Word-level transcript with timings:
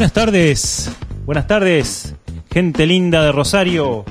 Buenas 0.00 0.14
tardes, 0.14 0.90
buenas 1.26 1.46
tardes, 1.46 2.14
gente 2.50 2.86
linda 2.86 3.22
de 3.22 3.32
Rosario, 3.32 4.06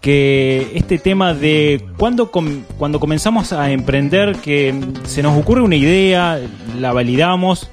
que 0.00 0.70
este 0.74 0.96
tema 0.98 1.34
de 1.34 1.84
cuando, 1.98 2.30
com- 2.30 2.62
cuando 2.78 3.00
comenzamos 3.00 3.52
a 3.52 3.70
emprender, 3.72 4.36
que 4.36 4.74
se 5.04 5.22
nos 5.22 5.36
ocurre 5.38 5.60
una 5.60 5.76
idea, 5.76 6.40
la 6.78 6.92
validamos 6.92 7.68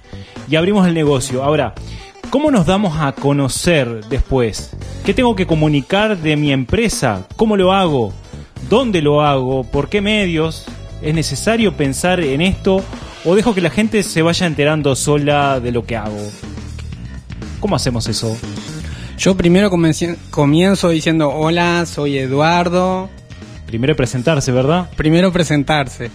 y 0.49 0.55
abrimos 0.57 0.87
el 0.87 0.93
negocio. 0.93 1.43
Ahora, 1.43 1.73
¿cómo 2.33 2.49
nos 2.49 2.65
damos 2.65 2.99
a 2.99 3.11
conocer 3.11 4.05
después? 4.09 4.71
¿Qué 5.05 5.13
tengo 5.13 5.35
que 5.35 5.45
comunicar 5.45 6.17
de 6.17 6.35
mi 6.35 6.51
empresa? 6.51 7.27
¿Cómo 7.35 7.55
lo 7.55 7.71
hago? 7.71 8.11
¿Dónde 8.67 9.03
lo 9.03 9.21
hago? 9.21 9.63
¿Por 9.63 9.87
qué 9.87 10.01
medios? 10.01 10.65
¿Es 11.03 11.13
necesario 11.13 11.77
pensar 11.77 12.21
en 12.21 12.41
esto 12.41 12.83
o 13.23 13.35
dejo 13.35 13.53
que 13.53 13.61
la 13.61 13.69
gente 13.69 14.01
se 14.01 14.23
vaya 14.23 14.47
enterando 14.47 14.95
sola 14.95 15.59
de 15.59 15.71
lo 15.71 15.85
que 15.85 15.95
hago? 15.95 16.27
¿Cómo 17.59 17.75
hacemos 17.75 18.07
eso? 18.07 18.35
Yo 19.15 19.37
primero 19.37 19.69
comienzo 19.69 20.89
diciendo, 20.89 21.29
hola, 21.29 21.85
soy 21.85 22.17
Eduardo. 22.17 23.11
Primero 23.67 23.95
presentarse, 23.95 24.51
¿verdad? 24.51 24.89
Primero 24.95 25.31
presentarse. 25.31 26.09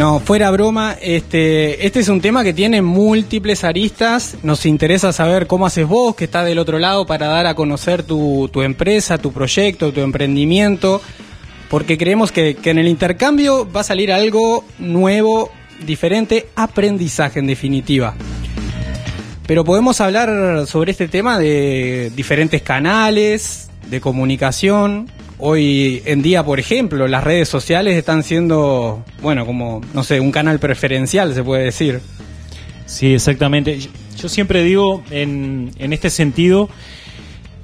No, 0.00 0.18
fuera 0.18 0.50
broma, 0.50 0.96
este, 0.98 1.86
este 1.86 2.00
es 2.00 2.08
un 2.08 2.22
tema 2.22 2.42
que 2.42 2.54
tiene 2.54 2.80
múltiples 2.80 3.64
aristas. 3.64 4.34
Nos 4.42 4.64
interesa 4.64 5.12
saber 5.12 5.46
cómo 5.46 5.66
haces 5.66 5.86
vos, 5.86 6.16
que 6.16 6.24
estás 6.24 6.46
del 6.46 6.58
otro 6.58 6.78
lado, 6.78 7.04
para 7.04 7.26
dar 7.26 7.44
a 7.44 7.54
conocer 7.54 8.02
tu, 8.02 8.48
empresa, 8.62 9.18
tu 9.18 9.30
proyecto, 9.30 9.92
tu 9.92 10.00
emprendimiento. 10.00 11.02
Porque 11.68 11.98
creemos 11.98 12.32
que, 12.32 12.54
que 12.54 12.70
en 12.70 12.78
el 12.78 12.88
intercambio 12.88 13.70
va 13.70 13.82
a 13.82 13.84
salir 13.84 14.10
algo 14.10 14.64
nuevo, 14.78 15.50
diferente, 15.84 16.48
aprendizaje 16.56 17.38
en 17.38 17.46
definitiva. 17.46 18.14
Pero 19.46 19.66
podemos 19.66 20.00
hablar 20.00 20.66
sobre 20.66 20.92
este 20.92 21.08
tema 21.08 21.38
de 21.38 22.10
diferentes 22.16 22.62
canales 22.62 23.68
de 23.90 24.00
comunicación. 24.00 25.10
Hoy 25.42 26.02
en 26.04 26.20
día, 26.22 26.44
por 26.44 26.60
ejemplo, 26.60 27.08
las 27.08 27.24
redes 27.24 27.48
sociales 27.48 27.96
están 27.96 28.22
siendo, 28.22 29.02
bueno, 29.22 29.46
como, 29.46 29.80
no 29.94 30.04
sé, 30.04 30.20
un 30.20 30.32
canal 30.32 30.58
preferencial, 30.58 31.32
se 31.34 31.42
puede 31.42 31.64
decir. 31.64 32.00
Sí, 32.86 33.14
exactamente. 33.14 33.78
Yo- 34.18 34.28
siempre 34.28 34.62
digo 34.62 35.02
en, 35.10 35.70
en 35.78 35.94
este 35.94 36.10
sentido 36.10 36.68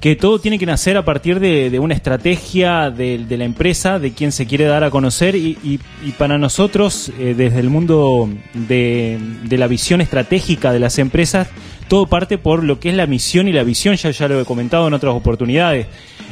que 0.01 0.15
todo 0.15 0.39
tiene 0.39 0.57
que 0.57 0.65
nacer 0.65 0.97
a 0.97 1.05
partir 1.05 1.39
de, 1.39 1.77
una 1.79 1.93
estrategia 1.93 2.89
de, 2.89 3.23
la 3.29 3.43
empresa, 3.43 3.99
de 3.99 4.11
quien 4.11 4.31
se 4.31 4.47
quiere 4.47 4.65
dar 4.65 4.83
a 4.83 4.89
conocer 4.89 5.35
y 5.35 5.79
para 6.17 6.37
nosotros, 6.39 7.11
eh, 7.19 7.35
desde 7.37 7.59
el 7.59 7.69
mundo 7.69 8.27
de, 8.53 9.19
de 9.43 9.57
la 9.57 9.67
visión 9.67 10.01
estratégica 10.01 10.71
de 10.71 10.79
las 10.79 10.97
empresas, 10.97 11.47
todo 11.87 12.07
parte 12.07 12.37
por 12.37 12.63
lo 12.63 12.79
que 12.79 12.89
es 12.89 12.95
la 12.95 13.07
misión 13.07 13.47
y 13.47 13.53
la 13.53 13.63
visión, 13.63 13.95
ya, 13.95 14.11
ya 14.11 14.27
lo 14.27 14.39
he 14.39 14.45
comentado 14.45 14.87
en 14.87 14.93
otras 14.93 15.13
oportunidades. 15.13 15.87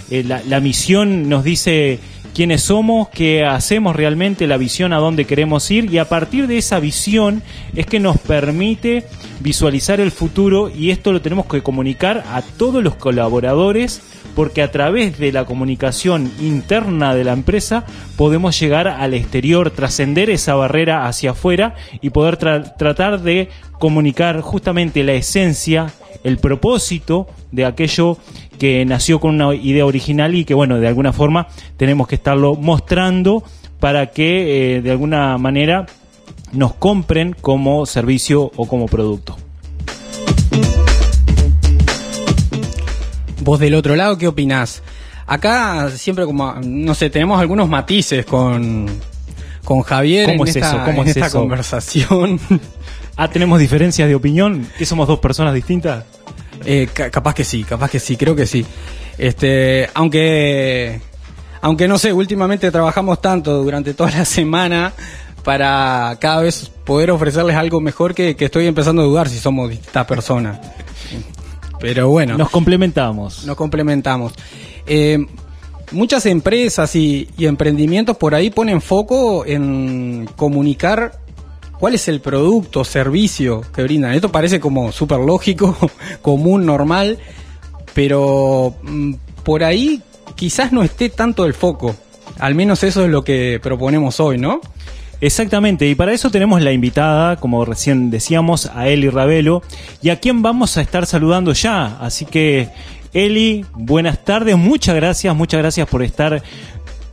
Eh, 0.09 0.23
la, 0.23 0.41
la 0.47 0.59
misión 0.59 1.29
nos 1.29 1.43
dice 1.43 1.99
quiénes 2.35 2.63
somos, 2.63 3.07
qué 3.09 3.45
hacemos 3.45 3.95
realmente, 3.95 4.45
la 4.45 4.57
visión 4.57 4.91
a 4.91 4.97
dónde 4.97 5.25
queremos 5.25 5.71
ir 5.71 5.91
y 5.91 5.97
a 5.99 6.09
partir 6.09 6.47
de 6.47 6.57
esa 6.57 6.79
visión 6.79 7.41
es 7.75 7.85
que 7.85 7.99
nos 7.99 8.17
permite 8.17 9.05
visualizar 9.39 10.01
el 10.01 10.11
futuro 10.11 10.69
y 10.69 10.91
esto 10.91 11.13
lo 11.13 11.21
tenemos 11.21 11.45
que 11.45 11.63
comunicar 11.63 12.25
a 12.31 12.41
todos 12.41 12.83
los 12.83 12.95
colaboradores 12.95 14.01
porque 14.35 14.61
a 14.61 14.71
través 14.71 15.17
de 15.17 15.31
la 15.31 15.45
comunicación 15.45 16.31
interna 16.39 17.15
de 17.15 17.23
la 17.23 17.33
empresa 17.33 17.85
podemos 18.17 18.59
llegar 18.59 18.87
al 18.87 19.13
exterior, 19.13 19.71
trascender 19.71 20.29
esa 20.29 20.55
barrera 20.55 21.07
hacia 21.07 21.31
afuera 21.31 21.75
y 22.01 22.09
poder 22.09 22.37
tra- 22.37 22.75
tratar 22.77 23.21
de 23.21 23.49
comunicar 23.79 24.41
justamente 24.41 25.03
la 25.03 25.13
esencia, 25.13 25.93
el 26.23 26.37
propósito 26.37 27.27
de 27.51 27.65
aquello 27.65 28.17
que 28.59 28.85
nació 28.85 29.19
con 29.19 29.35
una 29.41 29.53
idea 29.55 29.85
original 29.85 30.35
y 30.35 30.45
que 30.45 30.53
bueno, 30.53 30.79
de 30.79 30.87
alguna 30.87 31.13
forma 31.13 31.47
tenemos 31.77 32.07
que 32.07 32.15
estarlo 32.15 32.55
mostrando 32.55 33.43
para 33.79 34.11
que 34.11 34.75
eh, 34.77 34.81
de 34.81 34.91
alguna 34.91 35.37
manera 35.37 35.85
nos 36.53 36.73
compren 36.73 37.35
como 37.39 37.85
servicio 37.85 38.51
o 38.55 38.67
como 38.67 38.85
producto. 38.87 39.37
Vos 43.45 43.59
del 43.59 43.75
otro 43.75 43.95
lado, 43.95 44.17
¿qué 44.17 44.27
opinás? 44.27 44.81
Acá 45.27 45.89
siempre 45.91 46.25
como, 46.25 46.53
no 46.63 46.93
sé, 46.95 47.09
tenemos 47.11 47.39
algunos 47.39 47.69
matices 47.69 48.25
con, 48.25 48.87
con 49.63 49.81
Javier 49.83 50.25
¿Cómo 50.31 50.43
en 50.43 50.49
es 50.49 50.55
esta, 50.55 50.69
eso? 50.69 50.81
¿Cómo 50.85 51.01
en 51.03 51.07
es 51.09 51.15
esta 51.15 51.27
eso? 51.27 51.39
conversación. 51.39 52.39
Ah, 53.17 53.29
tenemos 53.29 53.61
diferencias 53.61 54.09
de 54.09 54.13
opinión, 54.15 54.67
que 54.77 54.85
somos 54.85 55.07
dos 55.07 55.19
personas 55.19 55.53
distintas. 55.53 56.03
Eh, 56.65 56.89
ca- 56.93 57.09
capaz 57.09 57.33
que 57.33 57.45
sí, 57.45 57.63
capaz 57.63 57.89
que 57.89 57.97
sí, 57.97 58.17
creo 58.17 58.35
que 58.35 58.45
sí. 58.45 58.65
Este, 59.17 59.89
aunque, 59.93 60.99
aunque 61.61 61.87
no 61.87 61.97
sé, 61.97 62.11
últimamente 62.11 62.69
trabajamos 62.71 63.21
tanto 63.21 63.63
durante 63.63 63.93
toda 63.93 64.11
la 64.11 64.25
semana 64.25 64.91
para 65.45 66.17
cada 66.19 66.41
vez 66.41 66.69
poder 66.83 67.09
ofrecerles 67.11 67.55
algo 67.55 67.79
mejor 67.79 68.13
que, 68.13 68.35
que 68.35 68.45
estoy 68.45 68.67
empezando 68.67 69.01
a 69.03 69.05
dudar 69.05 69.29
si 69.29 69.39
somos 69.39 69.69
distintas 69.69 70.05
personas. 70.05 70.59
Pero 71.79 72.09
bueno. 72.09 72.37
Nos 72.37 72.49
complementamos. 72.49 73.45
Nos 73.45 73.55
complementamos. 73.55 74.33
Eh, 74.87 75.19
muchas 75.91 76.25
empresas 76.25 76.95
y, 76.95 77.29
y 77.37 77.45
emprendimientos 77.45 78.17
por 78.17 78.35
ahí 78.35 78.49
ponen 78.49 78.81
foco 78.81 79.45
en 79.45 80.29
comunicar 80.35 81.19
cuál 81.79 81.95
es 81.95 82.07
el 82.07 82.21
producto, 82.21 82.83
servicio 82.83 83.61
que 83.73 83.83
brindan. 83.83 84.13
Esto 84.13 84.31
parece 84.31 84.59
como 84.59 84.91
súper 84.91 85.19
lógico, 85.19 85.75
común, 86.21 86.65
normal, 86.65 87.19
pero 87.93 88.75
mm, 88.83 89.13
por 89.43 89.63
ahí 89.63 90.01
quizás 90.35 90.71
no 90.71 90.83
esté 90.83 91.09
tanto 91.09 91.45
el 91.45 91.53
foco. 91.53 91.95
Al 92.39 92.55
menos 92.55 92.83
eso 92.83 93.03
es 93.03 93.09
lo 93.09 93.23
que 93.23 93.59
proponemos 93.61 94.19
hoy, 94.19 94.37
¿no? 94.37 94.59
Exactamente, 95.21 95.87
y 95.87 95.95
para 95.95 96.13
eso 96.13 96.29
tenemos 96.29 96.61
la 96.61 96.71
invitada, 96.71 97.37
como 97.37 97.63
recién 97.65 98.11
decíamos, 98.11 98.69
a 98.75 98.89
Eli 98.89 99.09
Ravelo, 99.09 99.63
y 100.01 100.09
a 100.09 100.19
quien 100.19 100.41
vamos 100.41 100.77
a 100.77 100.81
estar 100.81 101.05
saludando 101.05 101.53
ya. 101.53 101.97
Así 101.99 102.25
que, 102.25 102.69
Eli, 103.13 103.65
buenas 103.73 104.23
tardes, 104.23 104.57
muchas 104.57 104.95
gracias, 104.95 105.35
muchas 105.35 105.61
gracias 105.61 105.87
por 105.87 106.03
estar 106.03 106.43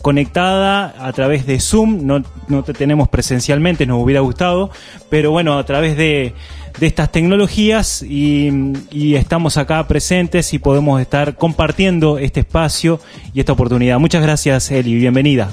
conectada 0.02 0.94
a 0.98 1.12
través 1.12 1.46
de 1.46 1.60
Zoom. 1.60 2.04
No, 2.04 2.62
te 2.64 2.72
tenemos 2.74 3.08
presencialmente, 3.08 3.86
nos 3.86 4.02
hubiera 4.02 4.20
gustado, 4.20 4.70
pero 5.08 5.30
bueno, 5.30 5.56
a 5.56 5.64
través 5.64 5.96
de, 5.96 6.34
de 6.80 6.86
estas 6.86 7.12
tecnologías 7.12 8.02
y, 8.02 8.50
y 8.90 9.14
estamos 9.14 9.56
acá 9.56 9.86
presentes 9.86 10.52
y 10.52 10.58
podemos 10.58 11.00
estar 11.00 11.36
compartiendo 11.36 12.18
este 12.18 12.40
espacio 12.40 13.00
y 13.32 13.40
esta 13.40 13.52
oportunidad. 13.52 14.00
Muchas 14.00 14.22
gracias, 14.22 14.72
Eli, 14.72 14.96
bienvenida. 14.96 15.50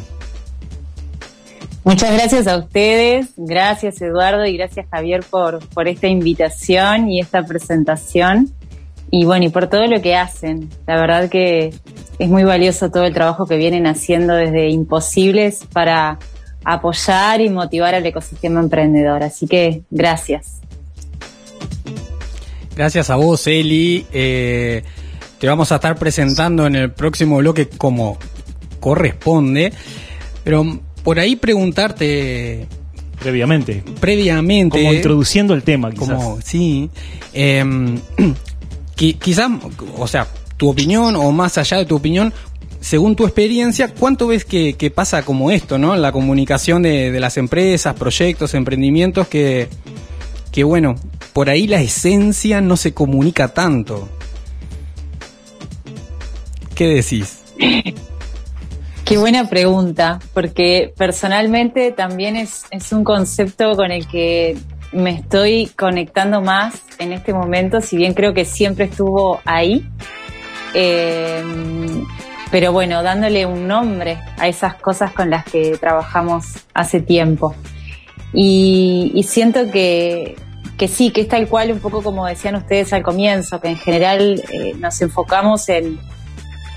Muchas 1.84 2.14
gracias 2.14 2.48
a 2.48 2.58
ustedes, 2.58 3.30
gracias 3.38 4.02
Eduardo 4.02 4.46
y 4.46 4.58
gracias 4.58 4.86
Javier 4.92 5.24
por, 5.30 5.66
por 5.70 5.88
esta 5.88 6.08
invitación 6.08 7.10
y 7.10 7.22
esta 7.22 7.44
presentación 7.46 8.54
y 9.12 9.26
bueno, 9.26 9.46
y 9.46 9.50
por 9.50 9.68
todo 9.68 9.88
lo 9.88 10.02
que 10.02 10.16
hacen. 10.16 10.70
La 10.86 11.00
verdad 11.00 11.30
que 11.30 11.74
es 12.20 12.30
muy 12.30 12.44
valioso 12.44 12.92
todo 12.92 13.06
el 13.06 13.14
trabajo 13.14 13.46
que 13.46 13.58
vienen 13.58 13.88
haciendo 13.88 14.36
desde 14.36 14.70
Imposibles 14.70 15.66
para 15.72 16.20
apoyar 16.64 17.42
y 17.42 17.50
motivar 17.50 17.96
al 17.96 18.06
ecosistema 18.06 18.60
emprendedor. 18.60 19.24
Así 19.24 19.48
que 19.48 19.84
gracias. 19.90 20.60
Gracias 22.76 23.10
a 23.10 23.16
vos, 23.16 23.48
Eli. 23.48 24.06
Eh, 24.14 24.84
te 25.40 25.48
vamos 25.48 25.72
a 25.72 25.76
estar 25.76 25.98
presentando 25.98 26.68
en 26.68 26.76
el 26.76 26.92
próximo 26.92 27.38
bloque 27.38 27.68
como 27.68 28.18
corresponde. 28.80 29.74
Pero 30.44 30.80
por 31.10 31.20
ahí 31.20 31.36
preguntarte 31.36 32.68
Previamente. 33.20 33.84
previamente. 34.00 34.78
Como 34.78 34.94
introduciendo 34.94 35.56
el 35.56 35.64
tema, 35.64 35.90
quizás. 35.90 36.08
Como, 36.08 36.40
sí. 36.44 36.88
Eh, 37.34 37.64
quizás, 38.96 39.50
o 39.98 40.08
sea, 40.08 40.28
tu 40.56 40.70
opinión 40.70 41.16
o 41.16 41.32
más 41.32 41.58
allá 41.58 41.78
de 41.78 41.86
tu 41.86 41.96
opinión, 41.96 42.32
según 42.80 43.16
tu 43.16 43.24
experiencia, 43.24 43.88
¿cuánto 43.88 44.28
ves 44.28 44.46
que, 44.46 44.74
que 44.74 44.92
pasa 44.92 45.24
como 45.26 45.50
esto, 45.50 45.80
¿no? 45.80 45.96
La 45.96 46.12
comunicación 46.12 46.84
de, 46.84 47.10
de 47.10 47.20
las 47.20 47.38
empresas, 47.38 47.96
proyectos, 47.96 48.54
emprendimientos 48.54 49.28
que, 49.28 49.68
que, 50.52 50.64
bueno, 50.64 50.96
por 51.34 51.50
ahí 51.50 51.66
la 51.66 51.82
esencia 51.82 52.62
no 52.62 52.78
se 52.78 52.94
comunica 52.94 53.48
tanto. 53.48 54.08
¿Qué 56.76 56.86
decís? 56.86 57.40
Qué 59.10 59.18
buena 59.18 59.50
pregunta, 59.50 60.20
porque 60.36 60.94
personalmente 60.96 61.92
también 61.92 62.36
es, 62.36 62.68
un 62.92 63.04
concepto 63.04 63.76
con 63.76 63.92
el 63.92 64.08
que 64.08 64.56
me 64.92 65.10
estoy 65.10 65.72
conectando 65.76 66.42
más 66.42 66.84
en 67.00 67.12
este 67.14 67.34
momento, 67.34 67.82
si 67.82 67.98
bien 67.98 68.14
creo 68.14 68.36
que 68.36 68.46
siempre 68.46 68.86
estuvo 68.86 69.42
ahí. 69.46 69.84
Eh, 70.76 71.44
pero 72.52 72.72
bueno, 72.72 73.02
dándole 73.02 73.48
un 73.48 73.68
nombre 73.68 74.20
a 74.38 74.48
esas 74.48 74.76
cosas 74.76 75.12
con 75.12 75.32
las 75.32 75.44
que 75.44 75.76
trabajamos 75.80 76.46
hace 76.76 77.02
tiempo. 77.02 77.56
Y, 78.32 79.12
y 79.16 79.24
siento 79.24 79.72
que, 79.72 80.36
que 80.78 80.88
sí, 80.88 81.10
que 81.10 81.22
es 81.22 81.28
tal 81.28 81.48
cual, 81.48 81.72
un 81.72 81.80
poco 81.80 82.04
como 82.04 82.28
decían 82.28 82.54
ustedes 82.58 82.94
al 82.94 83.02
comienzo, 83.02 83.60
que 83.60 83.70
en 83.70 83.78
general 83.78 84.40
eh, 84.54 84.76
nos 84.78 85.02
enfocamos 85.02 85.68
en, 85.70 85.98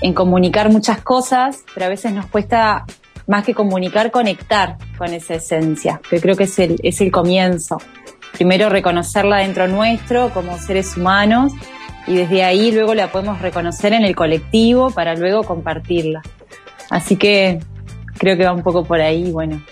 en 0.03 0.13
comunicar 0.13 0.69
muchas 0.69 1.01
cosas, 1.01 1.63
pero 1.73 1.85
a 1.85 1.89
veces 1.89 2.11
nos 2.11 2.25
cuesta 2.25 2.85
más 3.25 3.45
que 3.45 3.53
comunicar, 3.53 4.11
conectar 4.11 4.77
con 4.97 5.13
esa 5.13 5.35
esencia, 5.35 6.01
que 6.09 6.19
creo 6.19 6.35
que 6.35 6.43
es 6.43 6.59
el, 6.59 6.75
es 6.83 6.99
el 6.99 7.09
comienzo. 7.09 7.77
Primero 8.33 8.67
reconocerla 8.67 9.37
dentro 9.37 9.67
nuestro 9.69 10.29
como 10.33 10.57
seres 10.57 10.97
humanos 10.97 11.53
y 12.05 12.15
desde 12.15 12.43
ahí 12.43 12.73
luego 12.73 12.93
la 12.93 13.13
podemos 13.13 13.41
reconocer 13.41 13.93
en 13.93 14.03
el 14.03 14.13
colectivo 14.13 14.91
para 14.91 15.15
luego 15.15 15.43
compartirla. 15.43 16.21
Así 16.89 17.15
que 17.15 17.59
creo 18.17 18.35
que 18.35 18.43
va 18.43 18.51
un 18.51 18.61
poco 18.61 18.83
por 18.83 18.99
ahí, 18.99 19.31
bueno. 19.31 19.63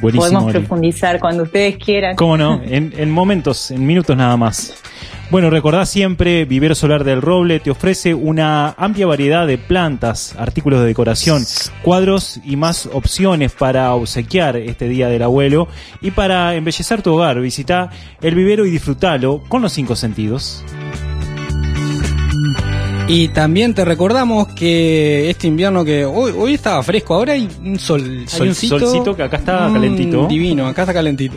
Buenísimo, 0.00 0.40
podemos 0.40 0.52
profundizar 0.52 1.20
cuando 1.20 1.44
ustedes 1.44 1.76
quieran. 1.76 2.16
¿Cómo 2.16 2.36
no? 2.36 2.60
En, 2.72 2.92
en 2.96 3.10
momentos, 3.10 3.70
en 3.70 3.84
minutos 3.84 4.16
nada 4.16 4.36
más. 4.36 4.82
Bueno, 5.32 5.48
recordá 5.48 5.86
siempre, 5.86 6.44
Vivero 6.44 6.74
Solar 6.74 7.04
del 7.04 7.22
Roble 7.22 7.58
te 7.58 7.70
ofrece 7.70 8.12
una 8.12 8.74
amplia 8.76 9.06
variedad 9.06 9.46
de 9.46 9.56
plantas, 9.56 10.36
artículos 10.36 10.80
de 10.80 10.86
decoración, 10.86 11.42
cuadros 11.82 12.38
y 12.44 12.56
más 12.56 12.84
opciones 12.92 13.52
para 13.52 13.94
obsequiar 13.94 14.58
este 14.58 14.88
Día 14.88 15.08
del 15.08 15.22
Abuelo 15.22 15.68
y 16.02 16.10
para 16.10 16.54
embellecer 16.54 17.00
tu 17.00 17.14
hogar. 17.14 17.40
Visita 17.40 17.88
el 18.20 18.34
vivero 18.34 18.66
y 18.66 18.70
disfrútalo 18.70 19.42
con 19.48 19.62
los 19.62 19.72
cinco 19.72 19.96
sentidos. 19.96 20.62
Y 23.14 23.28
también 23.28 23.74
te 23.74 23.84
recordamos 23.84 24.48
que 24.54 25.28
este 25.28 25.46
invierno 25.46 25.84
que 25.84 26.06
hoy, 26.06 26.32
hoy 26.34 26.54
estaba 26.54 26.82
fresco, 26.82 27.14
ahora 27.14 27.34
hay 27.34 27.46
un 27.62 27.78
sol, 27.78 28.00
Hay 28.02 28.20
un 28.22 28.28
solcito. 28.28 28.78
solcito 28.78 29.14
que 29.14 29.22
acá 29.22 29.36
está 29.36 29.68
Mm, 29.68 29.72
calentito. 29.74 30.26
Divino, 30.28 30.66
acá 30.66 30.82
está 30.82 30.94
calentito. 30.94 31.34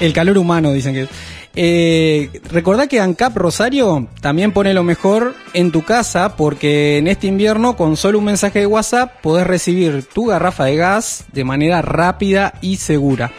El 0.00 0.14
calor 0.14 0.38
humano, 0.38 0.72
dicen 0.72 0.94
que. 0.94 1.06
Eh, 1.54 2.30
recordá 2.50 2.86
que 2.86 2.98
ANCAP 3.00 3.36
Rosario 3.36 4.06
también 4.22 4.52
pone 4.52 4.72
lo 4.72 4.84
mejor 4.84 5.34
en 5.52 5.70
tu 5.70 5.82
casa 5.82 6.34
porque 6.36 6.96
en 6.98 7.08
este 7.08 7.26
invierno 7.26 7.76
con 7.76 7.96
solo 7.98 8.18
un 8.20 8.24
mensaje 8.24 8.60
de 8.60 8.66
WhatsApp 8.66 9.20
podés 9.20 9.46
recibir 9.46 10.04
tu 10.04 10.26
garrafa 10.26 10.64
de 10.64 10.76
gas 10.76 11.24
de 11.32 11.44
manera 11.44 11.82
rápida 11.82 12.54
y 12.62 12.76
segura. 12.76 13.32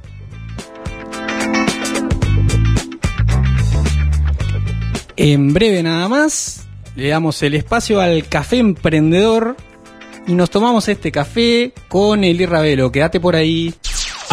En 5.15 5.53
breve 5.53 5.83
nada 5.83 6.09
más, 6.09 6.65
le 6.95 7.09
damos 7.09 7.43
el 7.43 7.53
espacio 7.53 8.01
al 8.01 8.27
café 8.27 8.57
emprendedor 8.57 9.55
y 10.25 10.33
nos 10.33 10.49
tomamos 10.49 10.87
este 10.87 11.11
café 11.11 11.71
con 11.87 12.23
el 12.23 12.41
Irravelo. 12.41 12.91
Quédate 12.91 13.19
por 13.19 13.35
ahí. 13.35 13.75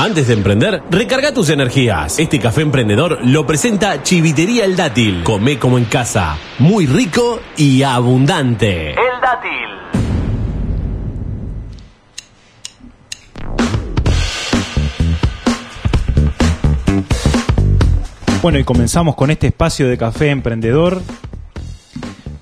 Antes 0.03 0.29
de 0.29 0.33
emprender, 0.33 0.83
recarga 0.89 1.35
tus 1.35 1.51
energías. 1.51 2.19
Este 2.19 2.39
café 2.39 2.63
emprendedor 2.63 3.19
lo 3.23 3.47
presenta 3.47 4.03
Chivitería 4.03 4.65
El 4.65 4.75
Dátil. 4.75 5.23
Come 5.25 5.59
como 5.59 5.77
en 5.77 5.85
casa. 5.85 6.39
Muy 6.59 6.87
rico 6.87 7.39
y 7.59 7.83
abundante. 7.83 8.93
El 8.93 8.97
dátil. 9.21 9.51
Bueno, 18.41 18.59
y 18.59 18.65
comenzamos 18.65 19.15
con 19.17 19.31
este 19.31 19.49
espacio 19.49 19.87
de 19.87 19.99
café 19.99 20.31
emprendedor. 20.31 21.03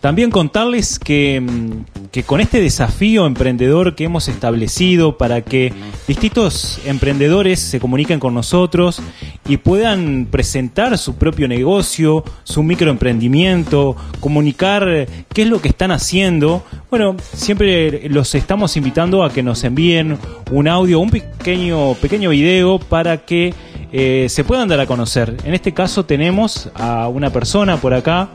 También 0.01 0.31
contarles 0.31 1.01
que, 1.01 1.41
mm, 1.41 1.98
que 2.19 2.25
con 2.25 2.41
este 2.41 2.61
desafío 2.61 3.27
emprendedor 3.27 3.95
que 3.95 4.03
hemos 4.03 4.27
establecido 4.27 5.17
para 5.17 5.43
que 5.43 5.73
distintos 6.09 6.81
emprendedores 6.85 7.61
se 7.61 7.79
comuniquen 7.79 8.19
con 8.19 8.35
nosotros 8.35 9.01
y 9.47 9.59
puedan 9.59 10.27
presentar 10.29 10.99
su 10.99 11.15
propio 11.15 11.47
negocio, 11.47 12.25
su 12.43 12.65
microemprendimiento, 12.65 13.95
comunicar 14.19 15.07
qué 15.33 15.43
es 15.43 15.49
lo 15.49 15.63
que 15.63 15.69
están 15.69 15.93
haciendo, 15.93 16.65
bueno, 16.91 17.15
siempre 17.21 18.09
los 18.09 18.35
estamos 18.35 18.77
invitando 18.77 19.23
a 19.23 19.33
que 19.33 19.45
nos 19.45 19.63
envíen 19.63 20.19
un 20.51 20.67
audio, 20.67 20.99
un 20.99 21.11
pequeño, 21.11 21.95
pequeño 21.95 22.31
video 22.31 22.81
para 22.81 23.19
que 23.19 23.55
eh, 23.93 24.27
se 24.29 24.43
puedan 24.43 24.67
dar 24.67 24.81
a 24.81 24.87
conocer. 24.87 25.37
En 25.45 25.55
este 25.55 25.73
caso 25.73 26.05
tenemos 26.05 26.69
a 26.75 27.07
una 27.07 27.31
persona 27.31 27.77
por 27.77 27.95
acá 27.95 28.29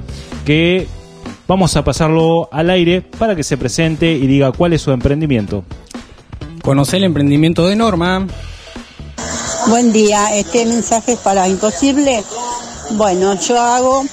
que 0.46 0.88
vamos 1.48 1.76
a 1.76 1.84
pasarlo 1.84 2.50
al 2.52 2.70
aire 2.70 3.02
para 3.02 3.36
que 3.36 3.44
se 3.44 3.58
presente 3.58 4.12
y 4.12 4.28
diga 4.28 4.52
cuál 4.52 4.74
es 4.74 4.82
su 4.82 4.92
emprendimiento. 4.92 5.64
Conocer 6.64 6.98
el 6.98 7.06
emprendimiento 7.06 7.68
de 7.68 7.76
Norma. 7.76 8.28
Buen 9.68 9.92
día, 9.92 10.36
este 10.36 10.66
mensaje 10.66 11.14
es 11.14 11.20
para 11.20 11.48
Imposible. 11.48 12.24
Bueno, 12.92 13.40
yo 13.40 13.60
hago 13.60 14.04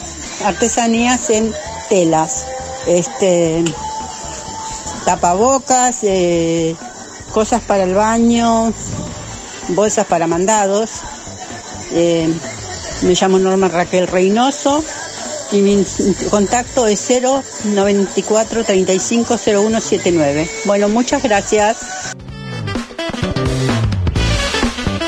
artesanías 0.44 1.30
en 1.30 1.52
telas, 1.88 2.46
este, 2.86 3.64
tapabocas, 5.04 5.98
eh, 6.02 6.74
cosas 7.32 7.62
para 7.62 7.84
el 7.84 7.94
baño, 7.94 8.72
bolsas 9.68 10.06
para 10.06 10.26
mandados. 10.26 10.90
Eh, 11.92 12.32
me 13.02 13.14
llamo 13.14 13.38
Norma 13.38 13.68
Raquel 13.68 14.06
Reynoso 14.06 14.84
y 15.52 15.60
mi 15.60 15.84
contacto 16.30 16.86
es 16.86 17.08
094 17.64 18.64
35 18.64 19.38
0179. 19.38 20.48
Bueno, 20.66 20.88
muchas 20.88 21.22
gracias. 21.22 22.14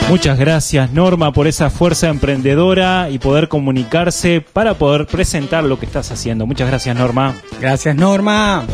Muchas 0.08 0.38
gracias 0.38 0.92
Norma 0.92 1.32
por 1.32 1.46
esa 1.46 1.70
fuerza 1.70 2.08
emprendedora 2.08 3.08
y 3.08 3.18
poder 3.18 3.48
comunicarse 3.48 4.42
para 4.42 4.74
poder 4.74 5.06
presentar 5.06 5.64
lo 5.64 5.78
que 5.78 5.86
estás 5.86 6.10
haciendo. 6.10 6.46
Muchas 6.46 6.68
gracias 6.68 6.94
Norma. 6.96 7.34
Gracias 7.60 7.96
Norma. 7.96 8.66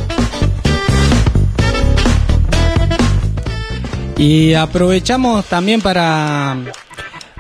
Y 4.16 4.54
aprovechamos 4.54 5.44
también 5.44 5.80
para, 5.80 6.56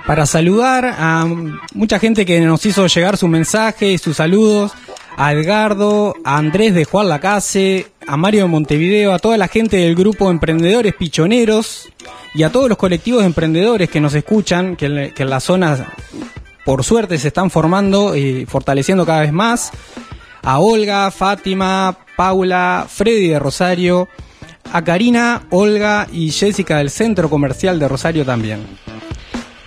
para 0.08 0.24
saludar 0.24 0.86
a 0.86 1.26
mucha 1.74 1.98
gente 1.98 2.24
que 2.24 2.40
nos 2.40 2.64
hizo 2.64 2.86
llegar 2.86 3.18
su 3.18 3.28
mensaje 3.28 3.92
y 3.92 3.98
sus 3.98 4.16
saludos. 4.16 4.72
A 5.18 5.34
Edgardo, 5.34 6.14
a 6.24 6.38
Andrés 6.38 6.72
de 6.72 6.86
Juan 6.86 7.10
Lacase, 7.10 7.88
a 8.06 8.16
Mario 8.16 8.44
de 8.44 8.48
Montevideo, 8.48 9.12
a 9.12 9.18
toda 9.18 9.36
la 9.36 9.48
gente 9.48 9.76
del 9.76 9.94
grupo 9.94 10.30
Emprendedores 10.30 10.94
Pichoneros 10.94 11.90
y 12.34 12.42
a 12.42 12.50
todos 12.50 12.70
los 12.70 12.78
colectivos 12.78 13.20
de 13.20 13.26
emprendedores 13.26 13.90
que 13.90 14.00
nos 14.00 14.14
escuchan, 14.14 14.76
que, 14.76 15.12
que 15.14 15.24
en 15.24 15.28
la 15.28 15.40
zona 15.40 15.92
por 16.64 16.84
suerte 16.84 17.18
se 17.18 17.28
están 17.28 17.50
formando 17.50 18.16
y 18.16 18.46
fortaleciendo 18.46 19.04
cada 19.04 19.20
vez 19.20 19.32
más. 19.32 19.72
A 20.42 20.58
Olga, 20.58 21.10
Fátima, 21.10 21.98
Paula, 22.16 22.86
Freddy 22.88 23.28
de 23.28 23.38
Rosario, 23.38 24.08
a 24.72 24.82
Karina, 24.82 25.42
Olga 25.50 26.06
y 26.10 26.30
Jessica 26.30 26.78
del 26.78 26.88
Centro 26.88 27.28
Comercial 27.28 27.78
de 27.78 27.88
Rosario 27.88 28.24
también. 28.24 28.87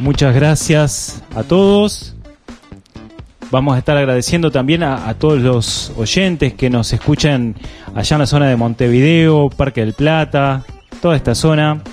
Muchas 0.01 0.33
gracias 0.33 1.21
a 1.35 1.43
todos. 1.43 2.15
Vamos 3.51 3.75
a 3.75 3.77
estar 3.77 3.95
agradeciendo 3.97 4.49
también 4.49 4.81
a, 4.81 5.13
todos 5.13 5.39
los 5.39 5.93
oyentes 5.95 6.55
que 6.55 6.71
nos 6.71 6.91
escuchan 6.91 7.53
allá 7.93 8.15
en 8.15 8.19
la 8.21 8.25
zona 8.25 8.47
de 8.47 8.55
Montevideo, 8.55 9.51
Parque 9.51 9.81
del 9.81 9.93
Plata, 9.93 10.63
toda 11.03 11.15
esta 11.15 11.35
zona. 11.35 11.83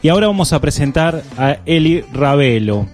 Y 0.00 0.10
ahora 0.10 0.28
vamos 0.28 0.52
a 0.52 0.60
presentar 0.60 1.24
a 1.36 1.56
Eli 1.66 2.02
Ravelo. 2.12 2.86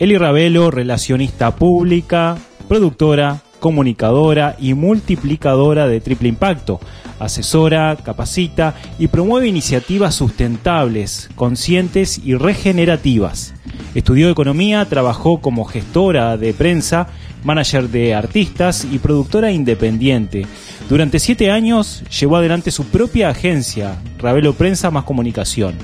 Eli 0.00 0.18
Ravelo, 0.18 0.72
relacionista 0.72 1.54
pública, 1.54 2.36
productora, 2.66 3.40
comunicadora 3.64 4.56
y 4.60 4.74
multiplicadora 4.74 5.88
de 5.88 6.02
triple 6.02 6.28
impacto. 6.28 6.80
Asesora, 7.18 7.96
capacita 7.96 8.74
y 8.98 9.06
promueve 9.06 9.48
iniciativas 9.48 10.14
sustentables, 10.14 11.30
conscientes 11.34 12.20
y 12.22 12.34
regenerativas. 12.34 13.54
Estudió 13.94 14.28
economía, 14.28 14.84
trabajó 14.84 15.40
como 15.40 15.64
gestora 15.64 16.36
de 16.36 16.52
prensa, 16.52 17.06
manager 17.42 17.88
de 17.88 18.14
artistas 18.14 18.86
y 18.92 18.98
productora 18.98 19.50
independiente. 19.50 20.46
Durante 20.90 21.18
siete 21.18 21.50
años 21.50 22.02
llevó 22.20 22.36
adelante 22.36 22.70
su 22.70 22.84
propia 22.84 23.30
agencia, 23.30 23.96
Ravelo 24.18 24.52
Prensa 24.52 24.90
más 24.90 25.04
Comunicación, 25.04 25.76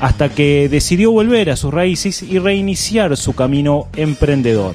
hasta 0.00 0.30
que 0.30 0.68
decidió 0.68 1.12
volver 1.12 1.50
a 1.50 1.56
sus 1.56 1.72
raíces 1.72 2.24
y 2.24 2.40
reiniciar 2.40 3.16
su 3.16 3.34
camino 3.36 3.86
emprendedor. 3.94 4.74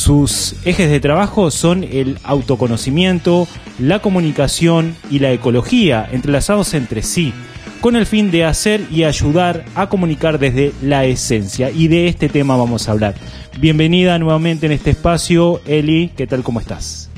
Sus 0.00 0.54
ejes 0.64 0.88
de 0.88 0.98
trabajo 0.98 1.50
son 1.50 1.84
el 1.84 2.16
autoconocimiento, 2.24 3.46
la 3.78 3.98
comunicación 3.98 4.96
y 5.10 5.18
la 5.18 5.30
ecología, 5.30 6.08
entrelazados 6.10 6.72
entre 6.72 7.02
sí, 7.02 7.34
con 7.82 7.96
el 7.96 8.06
fin 8.06 8.30
de 8.30 8.46
hacer 8.46 8.86
y 8.90 9.04
ayudar 9.04 9.66
a 9.74 9.90
comunicar 9.90 10.38
desde 10.38 10.72
la 10.80 11.04
esencia. 11.04 11.70
Y 11.70 11.88
de 11.88 12.08
este 12.08 12.30
tema 12.30 12.56
vamos 12.56 12.88
a 12.88 12.92
hablar. 12.92 13.14
Bienvenida 13.58 14.18
nuevamente 14.18 14.64
en 14.64 14.72
este 14.72 14.88
espacio, 14.88 15.60
Eli, 15.66 16.08
¿qué 16.16 16.26
tal? 16.26 16.42
¿Cómo 16.42 16.60
estás? 16.60 17.10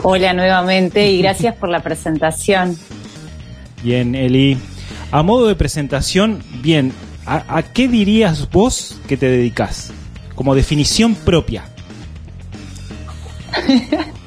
Hola 0.00 0.32
nuevamente 0.32 1.10
y 1.10 1.18
gracias 1.18 1.54
por 1.54 1.68
la 1.68 1.80
presentación. 1.80 2.78
Bien, 3.82 4.14
Eli. 4.14 4.56
A 5.10 5.22
modo 5.22 5.48
de 5.48 5.54
presentación, 5.54 6.42
bien, 6.62 6.94
¿a, 7.26 7.62
qué 7.62 7.88
dirías 7.88 8.50
vos 8.50 8.98
que 9.06 9.18
te 9.18 9.26
dedicas? 9.26 9.92
Como 10.34 10.54
definición 10.54 11.14
propia? 11.14 11.64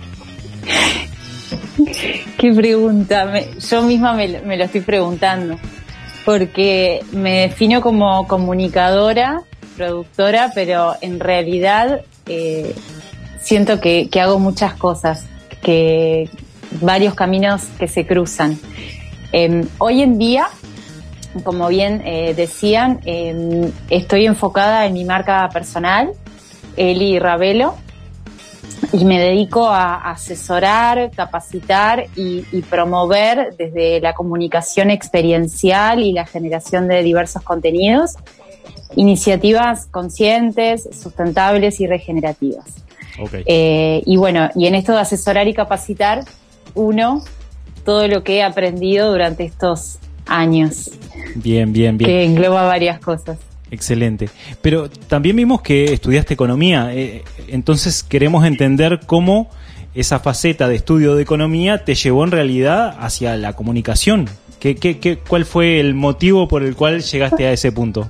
Qué 2.37 2.53
pregunta, 2.53 3.31
yo 3.59 3.81
misma 3.83 4.13
me, 4.13 4.27
lo 4.27 4.63
estoy 4.63 4.81
preguntando, 4.81 5.57
porque 6.25 7.03
me 7.11 7.41
defino 7.41 7.81
como 7.81 8.27
comunicadora, 8.27 9.41
productora, 9.75 10.51
pero 10.53 10.95
en 11.01 11.19
realidad 11.19 12.01
eh, 12.27 12.75
siento 13.39 13.79
que, 13.79 14.09
hago 14.21 14.39
muchas 14.39 14.73
cosas, 14.73 15.25
que 15.61 16.29
varios 16.81 17.15
caminos 17.15 17.63
que 17.79 17.87
se 17.87 18.05
cruzan. 18.05 18.59
Em, 19.31 19.67
hoy 19.77 20.01
en 20.01 20.17
día 20.17 20.49
como 21.43 21.67
bien 21.67 22.01
eh, 22.05 22.33
decían, 22.35 22.99
estoy 23.89 24.25
enfocada 24.25 24.85
en 24.85 24.93
mi 24.93 25.05
marca 25.05 25.49
personal, 25.49 26.11
Eli 26.75 27.19
Ravelo, 27.19 27.75
y 28.93 29.05
me 29.05 29.19
dedico 29.19 29.67
a 29.67 29.95
asesorar, 30.11 31.11
capacitar 31.11 32.05
y, 32.15 32.41
promover 32.69 33.55
desde 33.57 33.99
la 33.99 34.13
comunicación 34.13 34.91
experiencial 34.91 36.01
y 36.01 36.13
la 36.13 36.25
generación 36.25 36.87
de 36.87 37.03
diversos 37.03 37.41
contenidos, 37.43 38.15
iniciativas 38.95 39.87
conscientes, 39.87 40.87
sustentables 40.91 41.79
y 41.79 41.87
regenerativas. 41.87 42.65
Eh, 43.45 44.03
y 44.05 44.17
bueno, 44.17 44.49
y 44.55 44.67
en 44.67 44.75
esto 44.75 44.93
de 44.93 44.99
asesorar 44.99 45.47
y 45.47 45.53
capacitar, 45.53 46.23
uno, 46.75 47.23
todo 47.83 48.07
lo 48.07 48.23
que 48.23 48.37
he 48.37 48.43
aprendido 48.43 49.11
durante 49.11 49.43
estos 49.43 49.99
años. 50.27 50.91
Bien, 51.35 51.71
bien, 51.73 51.97
bien. 51.97 52.09
Que 52.09 52.23
engloba 52.23 52.63
varias 52.63 52.99
cosas. 52.99 53.37
Excelente. 53.69 54.29
Pero 54.61 54.89
también 54.89 55.35
vimos 55.35 55.61
que 55.61 55.93
estudiaste 55.93 56.33
economía, 56.33 56.93
eh, 56.93 57.23
entonces 57.47 58.03
queremos 58.03 58.45
entender 58.45 59.01
cómo 59.05 59.49
esa 59.93 60.19
faceta 60.19 60.67
de 60.67 60.75
estudio 60.75 61.15
de 61.15 61.23
economía 61.23 61.83
te 61.83 61.95
llevó 61.95 62.23
en 62.23 62.31
realidad 62.31 62.95
hacia 62.99 63.35
la 63.35 63.53
comunicación. 63.53 64.29
¿Qué, 64.59 64.75
qué, 64.75 64.99
qué, 64.99 65.17
¿Cuál 65.17 65.45
fue 65.45 65.79
el 65.79 65.95
motivo 65.95 66.47
por 66.47 66.63
el 66.63 66.75
cual 66.75 67.01
llegaste 67.01 67.47
a 67.47 67.51
ese 67.51 67.71
punto? 67.71 68.09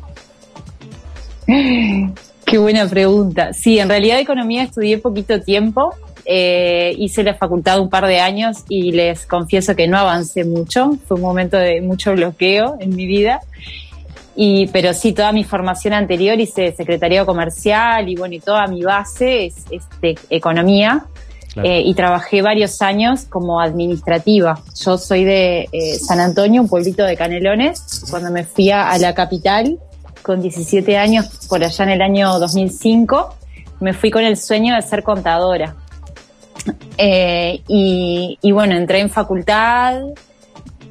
Qué 2.46 2.58
buena 2.58 2.88
pregunta. 2.88 3.52
Sí, 3.52 3.80
en 3.80 3.90
realidad 3.90 4.20
economía 4.20 4.64
estudié 4.64 4.98
poquito 5.00 5.42
tiempo. 5.42 5.94
Eh, 6.30 6.94
hice 6.98 7.24
la 7.24 7.36
facultad 7.36 7.80
un 7.80 7.90
par 7.90 8.06
de 8.06 8.20
años 8.20 8.66
y 8.68 8.92
les 8.92 9.26
confieso 9.26 9.78
que 9.78 9.88
no 9.88 9.98
avancé 9.98 10.44
mucho. 10.44 10.92
Fue 11.08 11.16
un 11.16 11.22
momento 11.22 11.56
de 11.56 11.80
mucho 11.80 12.12
bloqueo 12.12 12.76
en 12.82 12.94
mi 12.96 13.06
vida. 13.08 13.40
Y, 14.36 14.68
pero 14.68 14.94
sí, 14.94 15.14
toda 15.14 15.32
mi 15.32 15.46
formación 15.46 15.94
anterior 15.94 16.38
hice 16.40 16.74
secretariado 16.74 17.26
comercial 17.26 18.10
y 18.10 18.16
bueno, 18.16 18.36
y 18.36 18.40
toda 18.42 18.68
mi 18.68 18.84
base 18.84 19.46
es, 19.46 19.66
de 20.02 20.20
economía. 20.30 21.06
Eh, 21.64 21.82
y 21.84 21.96
trabajé 21.96 22.44
varios 22.44 22.84
años 22.84 23.26
como 23.28 23.60
administrativa. 23.60 24.62
Yo 24.80 25.00
soy 25.00 25.24
de 25.24 25.68
eh, 25.72 25.98
San 25.98 26.20
Antonio, 26.20 26.62
un 26.62 26.68
pueblito 26.68 27.04
de 27.04 27.18
Canelones. 27.18 28.04
Cuando 28.12 28.30
me 28.30 28.44
fui 28.44 28.70
a, 28.70 28.96
la 29.00 29.16
capital 29.16 29.80
con 30.22 30.40
17 30.40 30.98
años, 30.98 31.26
por 31.50 31.64
allá 31.64 31.86
en 31.86 31.90
el 31.90 32.02
año 32.04 32.38
2005, 32.38 33.34
me 33.80 33.94
fui 33.94 34.12
con 34.12 34.24
el 34.24 34.38
sueño 34.38 34.76
de 34.76 34.84
ser 34.84 35.02
contadora. 35.02 35.76
Eh, 36.98 37.62
y, 37.68 38.52
bueno, 38.52 38.76
entré 38.76 39.00
en 39.00 39.10
facultad 39.10 40.02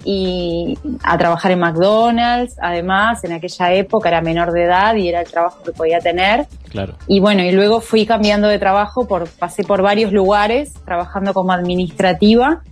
y 0.05 0.79
a 1.03 1.19
trabajar 1.19 1.51
en 1.51 1.59
McDonald's, 1.59 2.55
además, 2.61 3.25
en 3.25 3.33
aquella 3.33 3.73
época 3.75 4.09
era 4.09 4.21
menor 4.21 4.53
de 4.53 4.65
edad 4.65 4.95
y 4.95 5.09
era 5.09 5.21
el 5.21 5.27
trabajo 5.27 5.63
que 5.65 5.73
podía 5.73 5.99
tener. 5.99 6.47
Claro. 6.71 6.95
Y 7.09 7.19
bueno, 7.19 7.43
y 7.43 7.51
luego 7.51 7.81
fui 7.81 8.07
cambiando 8.07 8.47
de 8.47 8.61
trabajo, 8.61 9.09
por, 9.09 9.29
pasé 9.29 9.65
por 9.65 9.83
varios 9.83 10.13
lugares 10.13 10.75
trabajando 10.85 11.35
como 11.35 11.53
administrativa, 11.53 12.63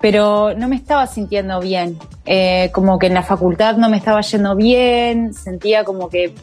pero 0.00 0.54
no 0.54 0.66
me 0.66 0.76
estaba 0.76 1.06
sintiendo 1.06 1.60
bien. 1.60 1.98
eh, 2.24 2.70
como 2.72 2.98
que 2.98 3.06
en 3.08 3.14
la 3.14 3.22
facultad 3.22 3.76
no 3.76 3.88
me 3.88 3.96
estaba 3.96 4.20
yendo 4.20 4.54
bien, 4.54 5.34
sentía 5.34 5.84
como 5.84 6.08
que, 6.08 6.34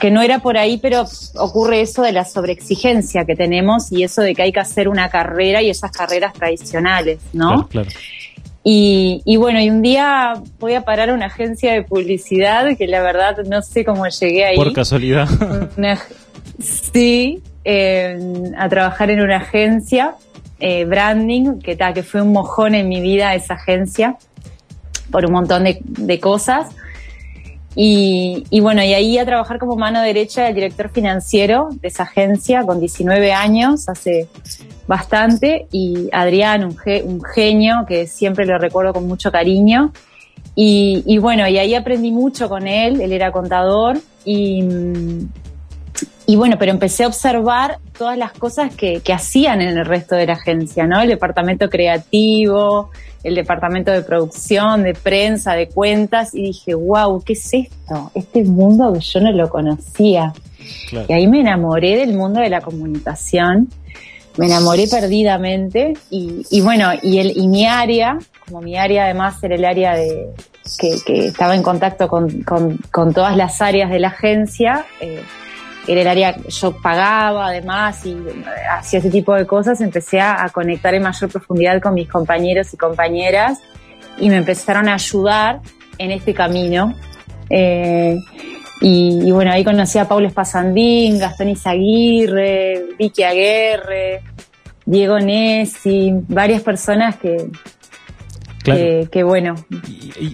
que 0.00 0.10
no 0.10 0.22
era 0.22 0.38
por 0.38 0.56
ahí, 0.56 0.78
pero 0.78 1.04
ocurre 1.36 1.80
eso 1.80 2.02
de 2.02 2.12
la 2.12 2.24
sobreexigencia 2.24 3.24
que 3.24 3.34
tenemos 3.34 3.92
y 3.92 4.02
eso 4.04 4.22
de 4.22 4.34
que 4.34 4.42
hay 4.42 4.52
que 4.52 4.60
hacer 4.60 4.88
una 4.88 5.08
carrera 5.08 5.62
y 5.62 5.70
esas 5.70 5.90
carreras 5.90 6.32
tradicionales, 6.32 7.20
¿no? 7.32 7.68
Claro, 7.68 7.88
Y, 8.64 9.22
y, 9.24 9.36
bueno, 9.36 9.60
y 9.60 9.68
un 9.68 9.82
día 9.82 10.34
voy 10.58 10.74
a 10.74 10.82
parar 10.82 11.10
a 11.10 11.14
una 11.14 11.26
agencia 11.26 11.72
de 11.72 11.82
publicidad 11.82 12.66
que 12.76 12.86
la 12.86 13.02
verdad 13.02 13.36
no 13.48 13.62
sé 13.62 13.84
cómo 13.84 14.06
llegué 14.06 14.44
ahí. 14.44 14.56
Por 14.56 14.72
casualidad. 14.72 15.28
sí, 16.58 17.42
eh, 17.64 18.18
a 18.56 18.68
trabajar 18.68 19.10
en 19.10 19.20
una 19.20 19.38
agencia, 19.38 20.14
eh, 20.58 20.84
branding, 20.84 21.58
que, 21.60 21.76
ta, 21.76 21.92
que 21.92 22.02
fue 22.02 22.22
un 22.22 22.32
mojón 22.32 22.74
en 22.74 22.88
mi 22.88 23.00
vida 23.00 23.34
esa 23.34 23.54
agencia 23.54 24.16
por 25.10 25.26
un 25.26 25.32
montón 25.32 25.64
de, 25.64 26.20
cosas. 26.20 26.68
Y, 27.78 28.60
bueno, 28.60 28.82
y 28.82 28.94
ahí 28.94 29.18
a 29.18 29.26
trabajar 29.26 29.58
como 29.58 29.76
mano 29.76 30.00
derecha 30.00 30.44
del 30.44 30.54
director 30.54 30.88
financiero 30.88 31.68
de 31.82 31.88
esa 31.88 32.04
agencia 32.04 32.64
con 32.64 32.80
19 32.80 33.34
años, 33.34 33.90
hace 33.90 34.28
bastante, 34.86 35.66
y 35.70 36.08
Adrián, 36.10 36.64
un, 36.64 37.22
genio 37.22 37.84
que 37.86 38.06
siempre 38.06 38.46
lo 38.46 38.56
recuerdo 38.56 38.94
con 38.94 39.06
mucho 39.06 39.30
cariño. 39.30 39.92
Y, 40.54 41.02
y, 41.04 41.18
bueno, 41.18 41.46
y 41.46 41.58
ahí 41.58 41.74
aprendí 41.74 42.12
mucho 42.12 42.48
con 42.48 42.66
él, 42.66 43.02
él 43.02 43.12
era 43.12 43.30
contador 43.30 43.98
y, 44.24 44.64
y 46.26 46.36
bueno, 46.36 46.56
pero 46.58 46.72
empecé 46.72 47.04
a 47.04 47.06
observar 47.06 47.78
todas 47.96 48.18
las 48.18 48.32
cosas 48.32 48.74
que, 48.74 49.00
que, 49.00 49.12
hacían 49.12 49.60
en 49.62 49.78
el 49.78 49.84
resto 49.84 50.16
de 50.16 50.26
la 50.26 50.34
agencia, 50.34 50.86
¿no? 50.86 51.00
El 51.00 51.08
departamento 51.08 51.68
creativo, 51.68 52.90
el 53.22 53.34
departamento 53.34 53.90
de 53.92 54.02
producción, 54.02 54.82
de 54.82 54.94
prensa, 54.94 55.54
de 55.54 55.68
cuentas, 55.68 56.34
y 56.34 56.42
dije, 56.42 56.74
wow, 56.74 57.22
¿qué 57.24 57.32
es 57.34 57.54
esto? 57.54 58.10
Este 58.14 58.44
mundo 58.44 58.92
que 58.92 59.00
yo 59.00 59.20
no 59.20 59.32
lo 59.32 59.48
conocía. 59.48 60.32
Y 61.08 61.12
ahí 61.12 61.26
me 61.26 61.40
enamoré 61.40 61.96
del 61.96 62.16
mundo 62.16 62.40
de 62.40 62.50
la 62.50 62.60
comunicación, 62.60 63.68
me 64.36 64.46
enamoré 64.46 64.86
perdidamente, 64.88 65.94
y, 66.10 66.44
y 66.50 66.60
bueno, 66.60 66.90
y, 67.02 67.18
el, 67.18 67.36
y 67.36 67.48
mi 67.48 67.66
área, 67.66 68.18
como 68.46 68.60
mi 68.60 68.76
área 68.76 69.04
además 69.04 69.42
era 69.42 69.54
el 69.54 69.64
área 69.64 69.94
de, 69.94 70.28
que, 70.78 70.96
que 71.04 71.26
estaba 71.26 71.54
en 71.54 71.62
contacto 71.62 72.08
con, 72.08 72.42
con, 72.42 72.78
con, 72.92 73.14
todas 73.14 73.36
las 73.36 73.62
áreas 73.62 73.90
de 73.90 74.00
la 74.00 74.08
agencia, 74.08 74.86
eh, 75.00 75.22
era 75.88 76.00
el 76.00 76.08
área 76.08 76.34
que 76.34 76.50
yo 76.50 76.72
pagaba 76.80 77.48
además 77.48 78.04
y 78.04 78.16
hacía 78.70 78.98
ese 78.98 79.10
tipo 79.10 79.34
de 79.34 79.46
cosas, 79.46 79.80
empecé 79.80 80.20
a, 80.20 80.48
conectar 80.52 80.94
en 80.94 81.02
mayor 81.02 81.30
profundidad 81.30 81.80
con 81.80 81.94
mis 81.94 82.08
compañeros 82.08 82.72
y 82.74 82.76
compañeras 82.76 83.60
y 84.18 84.28
me 84.28 84.36
empezaron 84.36 84.88
a 84.88 84.94
ayudar 84.94 85.60
en 85.98 86.10
este 86.10 86.34
camino. 86.34 86.94
Eh, 87.50 88.16
y, 88.80 89.30
bueno, 89.30 89.52
ahí 89.52 89.64
conocí 89.64 89.98
a 89.98 90.06
Paul 90.06 90.26
Espasandín, 90.26 91.18
Gastón 91.18 91.48
Izaguirre, 91.48 92.84
Vicky 92.98 93.22
Aguerre, 93.22 94.22
Diego 94.84 95.18
Nessi, 95.18 96.12
varias 96.28 96.62
personas 96.62 97.16
que, 97.16 97.48
que, 99.10 99.22
bueno. 99.22 99.54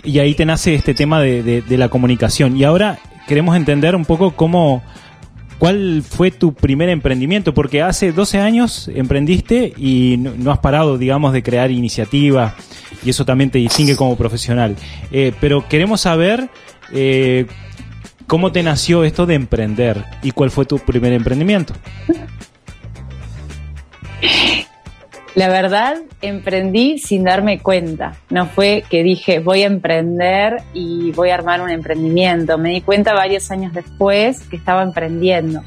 Y, 0.04 0.18
ahí 0.18 0.34
te 0.34 0.44
nace 0.44 0.74
este 0.74 0.94
tema 0.94 1.20
de, 1.20 1.62
de, 1.62 1.78
la 1.78 1.88
comunicación. 1.88 2.56
Y 2.56 2.64
ahora 2.64 2.98
queremos 3.28 3.56
entender 3.56 3.94
un 3.94 4.04
poco 4.04 4.32
cómo, 4.34 4.82
¿Cuál 5.62 6.02
fue 6.02 6.32
tu 6.32 6.54
primer 6.54 6.88
emprendimiento? 6.88 7.54
Porque 7.54 7.82
hace 7.82 8.10
12 8.10 8.40
años 8.40 8.90
emprendiste 8.92 9.72
y 9.76 10.16
no, 10.18 10.50
has 10.50 10.58
parado, 10.58 10.98
digamos, 10.98 11.32
de 11.32 11.44
crear 11.44 11.70
iniciativas 11.70 12.54
y 13.04 13.10
eso 13.10 13.24
también 13.24 13.48
te 13.48 13.58
distingue 13.58 13.94
como 13.94 14.16
profesional. 14.16 14.74
Eh, 15.12 15.32
pero 15.40 15.68
queremos 15.68 16.00
saber 16.00 16.48
eh, 16.92 17.46
cómo 18.26 18.50
te 18.50 18.64
nació 18.64 19.04
esto 19.04 19.24
de 19.24 19.34
emprender 19.34 20.04
y 20.24 20.32
cuál 20.32 20.50
fue 20.50 20.64
tu 20.64 20.80
primer 20.80 21.12
emprendimiento. 21.12 21.74
La 25.34 25.48
verdad, 25.48 25.96
emprendí 26.20 26.98
sin 26.98 27.24
darme 27.24 27.58
cuenta. 27.58 28.16
No 28.28 28.46
fue 28.46 28.84
que 28.90 29.02
dije 29.02 29.38
voy 29.38 29.62
a 29.62 29.66
emprender 29.66 30.58
y 30.74 31.10
voy 31.12 31.30
a 31.30 31.34
armar 31.34 31.62
un 31.62 31.70
emprendimiento. 31.70 32.58
Me 32.58 32.70
di 32.70 32.82
cuenta 32.82 33.14
varios 33.14 33.50
años 33.50 33.72
después 33.72 34.42
que 34.48 34.56
estaba 34.56 34.82
emprendiendo. 34.82 35.62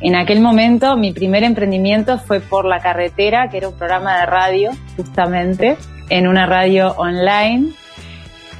En 0.00 0.14
aquel 0.14 0.40
momento 0.40 0.96
mi 0.96 1.12
primer 1.12 1.42
emprendimiento 1.42 2.18
fue 2.18 2.40
por 2.40 2.66
la 2.66 2.80
carretera, 2.80 3.48
que 3.48 3.56
era 3.56 3.68
un 3.68 3.78
programa 3.78 4.20
de 4.20 4.26
radio, 4.26 4.70
justamente, 4.96 5.78
en 6.10 6.28
una 6.28 6.44
radio 6.44 6.92
online, 6.98 7.70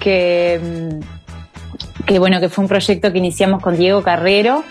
que, 0.00 0.60
mm, 0.62 2.04
que 2.06 2.18
bueno, 2.18 2.40
que 2.40 2.48
fue 2.48 2.64
un 2.64 2.68
proyecto 2.68 3.12
que 3.12 3.18
iniciamos 3.18 3.62
con 3.62 3.76
Diego 3.76 4.02
Carrero, 4.02 4.64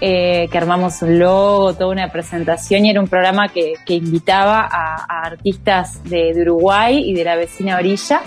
eh, 0.00 0.48
que 0.50 0.58
armamos 0.58 1.00
un 1.00 1.18
logo, 1.18 1.72
toda 1.72 1.90
una 1.90 2.08
presentación 2.12 2.84
y 2.84 2.90
era 2.90 3.00
un 3.00 3.08
programa 3.08 3.48
que, 3.48 3.74
invitaba 3.88 4.68
a, 4.70 5.22
artistas 5.22 6.04
de, 6.04 6.32
Uruguay 6.42 7.02
y 7.04 7.14
de 7.14 7.24
la 7.24 7.36
vecina 7.36 7.76
orilla. 7.76 8.20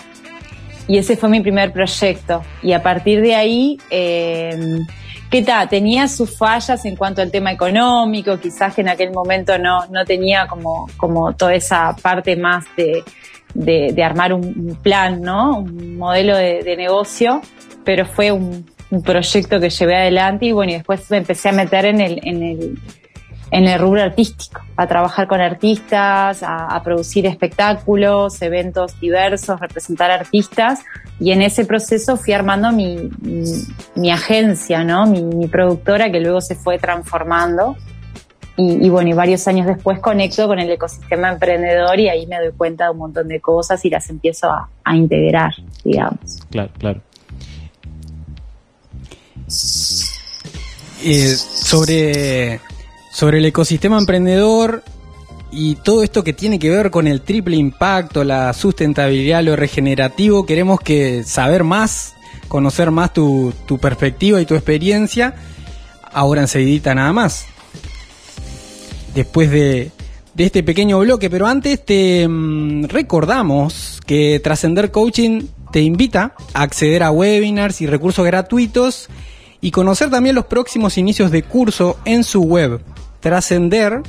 Y 0.87 0.97
ese 0.97 1.15
fue 1.15 1.29
mi 1.29 1.41
primer 1.41 1.71
proyecto. 1.71 2.41
Y 2.63 2.73
a 2.73 2.81
partir 2.81 3.21
de 3.21 3.35
ahí, 3.35 3.77
eh, 3.91 4.79
¿qué 5.29 5.43
tal? 5.43 5.69
Tenía 5.69 6.07
sus 6.07 6.35
fallas 6.35 6.83
en 6.85 6.95
cuanto 6.95 7.21
al 7.21 7.29
tema 7.29 7.51
económico, 7.51 8.39
quizás 8.39 8.73
que 8.73 8.81
en 8.81 8.89
aquel 8.89 9.11
momento 9.11 9.59
no, 9.59 9.85
no 9.91 10.03
tenía 10.05 10.47
como, 10.47 10.89
como 10.97 11.33
toda 11.33 11.53
esa 11.53 11.95
parte 12.01 12.35
más 12.35 12.65
de, 12.75 13.03
de, 13.53 14.03
armar 14.03 14.33
un 14.33 14.79
plan, 14.81 15.21
¿no? 15.21 15.59
Un 15.59 15.97
modelo 15.97 16.35
de, 16.35 16.63
de 16.63 16.75
negocio, 16.75 17.41
pero 17.85 18.07
fue 18.07 18.31
un, 18.31 18.65
un 18.91 19.03
proyecto 19.03 19.59
que 19.59 19.69
llevé 19.69 19.95
adelante 19.95 20.47
y 20.47 20.51
bueno, 20.51 20.71
y 20.71 20.75
después 20.75 21.09
me 21.11 21.17
empecé 21.17 21.49
a 21.49 21.51
meter 21.51 21.85
en 21.85 22.01
el, 22.01 22.19
en 22.23 22.43
el, 22.43 22.79
en 23.51 23.67
el 23.67 23.79
rubro 23.79 24.01
artístico, 24.01 24.61
a 24.75 24.87
trabajar 24.87 25.27
con 25.27 25.41
artistas, 25.41 26.43
a, 26.43 26.81
producir 26.83 27.25
espectáculos, 27.25 28.41
eventos 28.41 28.99
diversos, 28.99 29.59
representar 29.59 30.11
artistas 30.11 30.81
y 31.19 31.31
en 31.31 31.41
ese 31.41 31.65
proceso 31.65 32.17
fui 32.17 32.33
armando 32.33 32.71
mi, 32.71 33.09
mi, 33.95 34.11
agencia, 34.11 34.83
¿no? 34.83 35.05
Mi, 35.05 35.47
productora 35.47 36.11
que 36.11 36.19
luego 36.19 36.41
se 36.41 36.55
fue 36.55 36.77
transformando 36.77 37.75
y, 38.55 38.89
bueno, 38.89 39.09
y 39.09 39.13
varios 39.13 39.47
años 39.47 39.67
después 39.67 39.99
conecto 39.99 40.45
con 40.47 40.59
el 40.59 40.69
ecosistema 40.69 41.31
emprendedor 41.31 41.97
y 41.97 42.09
ahí 42.09 42.27
me 42.27 42.37
doy 42.39 42.51
cuenta 42.51 42.85
de 42.85 42.91
un 42.91 42.97
montón 42.97 43.29
de 43.29 43.39
cosas 43.39 43.83
y 43.85 43.89
las 43.89 44.09
empiezo 44.09 44.51
a, 44.51 44.69
a 44.83 44.95
integrar, 44.97 45.53
digamos. 45.85 46.39
Claro, 46.49 46.69
claro. 46.77 47.01
Eh, 51.01 51.35
sobre, 51.35 52.59
sobre 53.11 53.39
el 53.39 53.45
ecosistema 53.45 53.97
emprendedor 53.97 54.83
y 55.51 55.75
todo 55.75 56.03
esto 56.03 56.23
que 56.23 56.33
tiene 56.33 56.59
que 56.59 56.69
ver 56.69 56.91
con 56.91 57.07
el 57.07 57.21
triple 57.21 57.55
impacto, 57.55 58.23
la 58.23 58.53
sustentabilidad, 58.53 59.43
lo 59.43 59.55
regenerativo, 59.55 60.45
queremos 60.45 60.79
que 60.81 61.23
saber 61.23 61.63
más, 61.63 62.13
conocer 62.47 62.91
más 62.91 63.13
tu, 63.13 63.53
perspectiva 63.81 64.41
y 64.41 64.45
tu 64.45 64.55
experiencia. 64.55 65.35
Ahora 66.11 66.41
enseguidita 66.41 66.93
nada 66.93 67.13
más. 67.13 67.45
Después 69.15 69.49
de, 69.49 69.91
de 70.35 70.43
este 70.43 70.61
pequeño 70.61 70.99
bloque, 70.99 71.29
pero 71.29 71.47
antes 71.47 71.83
te 71.83 72.27
mm, 72.27 72.85
recordamos 72.85 73.99
que 74.05 74.39
Trascender 74.43 74.91
Coaching 74.91 75.47
te 75.71 75.81
invita 75.81 76.35
a 76.53 76.63
acceder 76.63 77.03
a 77.03 77.11
webinars 77.11 77.81
y 77.81 77.87
recursos 77.87 78.25
gratuitos 78.25 79.09
y 79.61 79.71
conocer 79.71 80.09
también 80.09 80.35
los 80.35 80.45
próximos 80.45 80.97
inicios 80.97 81.31
de 81.31 81.43
curso 81.43 81.99
en 82.05 82.23
su 82.23 82.41
web 82.41 82.81
trascender.ui. 83.19 84.05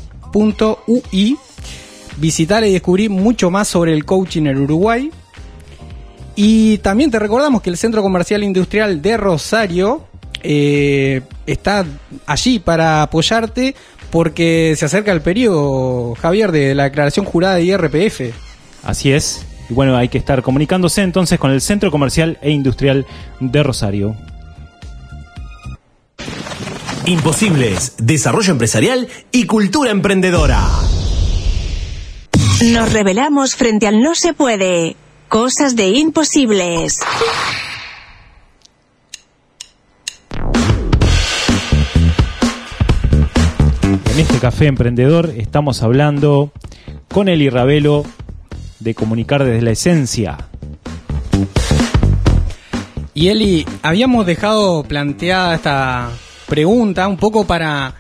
Visitar 2.17 2.65
y 2.65 2.73
descubrir 2.73 3.11
mucho 3.11 3.51
más 3.51 3.69
sobre 3.69 3.95
el 3.95 4.05
coaching 4.05 4.47
en 4.47 4.59
Uruguay. 4.59 5.11
Y 6.37 6.79
también 6.79 7.11
te 7.11 7.19
recordamos 7.19 7.63
que 7.63 7.71
el 7.71 7.77
Centro 7.77 8.03
Comercial 8.03 8.43
Industrial 8.43 9.03
de 9.03 9.17
Rosario 9.17 10.05
eh, 10.43 11.23
está 11.47 11.85
allí 12.27 12.59
para 12.59 13.03
apoyarte 13.03 13.75
porque 14.11 14.75
se 14.77 14.85
acerca 14.87 15.13
el 15.13 15.21
periodo, 15.21 16.15
Javier, 16.17 16.53
de 16.53 16.75
la 16.75 16.85
declaración 16.85 17.25
jurada 17.27 17.57
de 17.57 17.65
IRPF. 17.65 18.21
Así 18.83 19.13
es. 19.13 19.47
Y 19.69 19.75
bueno, 19.75 19.97
hay 19.97 20.09
que 20.09 20.19
estar 20.19 20.43
comunicándose 20.43 21.03
entonces 21.03 21.39
con 21.39 21.53
el 21.53 21.61
Centro 21.61 21.91
Comercial 21.91 22.39
e 22.43 22.51
Industrial 22.51 23.07
de 23.39 23.63
Rosario. 23.63 24.17
Imposibles, 27.11 27.95
desarrollo 27.99 28.53
empresarial 28.53 29.09
y 29.33 29.47
cultura 29.47 29.91
emprendedora. 29.91 30.65
Nos 32.67 32.93
revelamos 32.93 33.57
frente 33.57 33.89
al 33.89 34.01
no 34.01 34.15
se 34.15 34.33
puede. 34.33 34.95
Cosas 35.29 35.75
de 35.75 35.89
imposibles. 35.89 37.01
En 44.13 44.21
este 44.21 44.39
café 44.39 44.67
emprendedor 44.67 45.33
estamos 45.37 45.83
hablando 45.83 46.53
con 47.13 47.29
Eli 47.29 47.51
Ravelo 47.51 48.05
de 48.79 48.95
comunicar 48.95 49.43
desde 49.43 49.63
la 49.63 49.73
esencia. 49.73 50.39
Y 53.15 53.31
Eli, 53.31 53.67
habíamos 53.83 54.27
dejado 54.27 54.85
planteada 54.85 55.57
esta 55.57 56.11
pregunta 56.51 57.09
un 57.09 57.17
poco 57.17 57.47
para, 57.47 57.95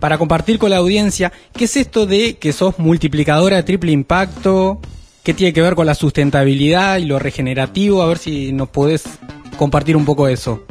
para 0.00 0.16
compartir 0.16 0.58
con 0.58 0.70
la 0.70 0.78
audiencia. 0.78 1.32
¿Qué 1.52 1.64
es 1.64 1.76
esto 1.76 2.06
de 2.06 2.38
que 2.38 2.54
sos 2.54 2.78
multiplicadora 2.78 3.56
de 3.56 3.64
triple 3.64 3.92
impacto? 3.92 4.80
¿Qué 5.22 5.34
tiene 5.34 5.52
que 5.52 5.60
ver 5.60 5.74
con 5.74 5.84
la 5.84 5.94
sustentabilidad 5.94 6.98
y 6.98 7.04
lo 7.04 7.18
regenerativo? 7.18 8.00
A 8.00 8.06
ver 8.06 8.18
si 8.18 8.52
nos 8.52 8.68
podés 8.68 9.04
compartir 9.58 9.96
un 9.96 10.04
poco 10.04 10.28
eso. 10.28 10.62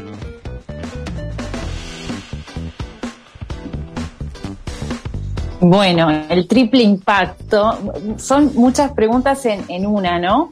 Bueno, 5.60 6.10
el 6.30 6.47
triple 6.47 6.82
impacto, 6.82 7.93
son 8.17 8.52
muchas 8.56 8.93
preguntas 8.93 9.45
en, 9.45 9.63
en 9.67 9.86
una, 9.86 10.17
¿no? 10.17 10.50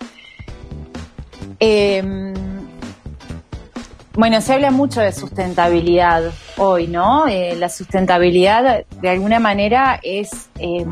Eh, 1.59 2.03
bueno, 4.19 4.41
se 4.41 4.53
habla 4.53 4.69
mucho 4.69 4.99
de 4.99 5.13
sustentabilidad 5.13 6.33
hoy, 6.57 6.87
¿no? 6.87 7.25
Eh, 7.29 7.55
la 7.55 7.69
sustentabilidad 7.69 8.83
de 9.01 9.09
alguna 9.09 9.39
manera 9.39 9.97
es 10.03 10.49
eh, 10.59 10.85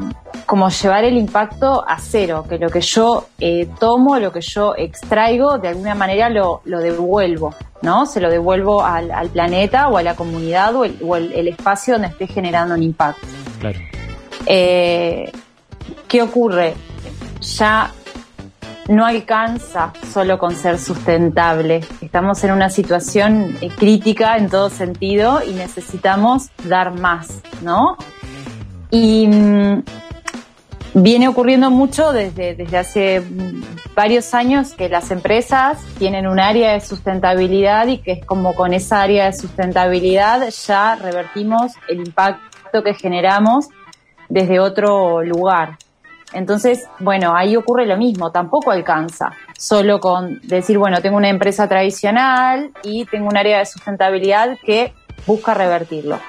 como 0.45 0.69
llevar 0.69 1.03
el 1.03 1.17
impacto 1.17 1.83
a 1.85 1.99
cero, 1.99 2.45
que 2.47 2.57
lo 2.57 2.69
que 2.69 2.79
yo 2.79 3.27
eh, 3.41 3.67
tomo, 3.81 4.17
lo 4.17 4.31
que 4.31 4.39
yo 4.39 4.75
extraigo, 4.77 5.57
de 5.57 5.67
alguna 5.67 5.93
manera 5.93 6.29
lo, 6.29 6.61
lo 6.63 6.79
devuelvo, 6.79 7.53
¿no? 7.81 8.05
Se 8.05 8.21
lo 8.21 8.31
devuelvo 8.31 8.85
al, 8.85 9.11
al, 9.11 9.27
planeta 9.27 9.89
o 9.89 9.97
a 9.97 10.03
la 10.03 10.15
comunidad 10.15 10.73
o, 10.73 10.85
el, 10.85 10.97
o 11.05 11.17
el, 11.17 11.33
el 11.33 11.49
espacio 11.49 11.95
donde 11.95 12.07
esté 12.07 12.27
generando 12.27 12.75
un 12.75 12.83
impacto. 12.83 13.27
Claro. 13.59 13.77
Eh, 14.45 15.29
¿Qué 16.07 16.21
ocurre? 16.21 16.75
Ya 17.41 17.91
no 18.87 19.05
alcanza 19.05 19.93
solo 20.13 20.37
con 20.37 20.55
ser 20.55 20.79
sustentable. 20.79 21.81
Estamos 22.01 22.43
en 22.43 22.51
una 22.51 22.69
situación 22.69 23.57
eh, 23.61 23.69
crítica 23.69 24.37
en 24.37 24.49
todo 24.49 24.69
sentido 24.69 25.41
y 25.43 25.53
necesitamos 25.53 26.49
dar 26.63 26.97
más, 26.97 27.41
¿no? 27.61 27.97
Y 28.89 29.27
mmm, 29.27 29.83
viene 30.93 31.27
ocurriendo 31.27 31.69
mucho 31.69 32.13
desde, 32.13 32.55
desde 32.55 32.77
hace 32.77 33.23
varios 33.93 34.33
años 34.33 34.73
que 34.73 34.89
las 34.89 35.11
empresas 35.11 35.79
tienen 35.97 36.27
un 36.27 36.39
área 36.39 36.73
de 36.73 36.79
sustentabilidad 36.79 37.87
y 37.87 37.97
que 37.97 38.13
es 38.13 38.25
como 38.25 38.55
con 38.55 38.73
esa 38.73 39.01
área 39.01 39.25
de 39.25 39.33
sustentabilidad 39.33 40.47
ya 40.49 40.95
revertimos 40.95 41.73
el 41.89 41.99
impacto 41.99 42.83
que 42.83 42.93
generamos 42.93 43.67
desde 44.29 44.59
otro 44.59 45.23
lugar. 45.23 45.77
Entonces, 46.33 46.87
bueno, 46.99 47.35
ahí 47.35 47.55
ocurre 47.55 47.85
lo 47.85 47.97
mismo, 47.97 48.31
tampoco 48.31 48.71
alcanza 48.71 49.31
solo 49.57 49.99
con 49.99 50.39
decir, 50.43 50.77
bueno, 50.77 51.01
tengo 51.01 51.17
una 51.17 51.29
empresa 51.29 51.67
tradicional 51.67 52.71
y 52.83 53.05
tengo 53.05 53.27
un 53.27 53.37
área 53.37 53.59
de 53.59 53.65
sustentabilidad 53.65 54.57
que 54.63 54.93
busca 55.25 55.53
revertirlo. 55.53 56.19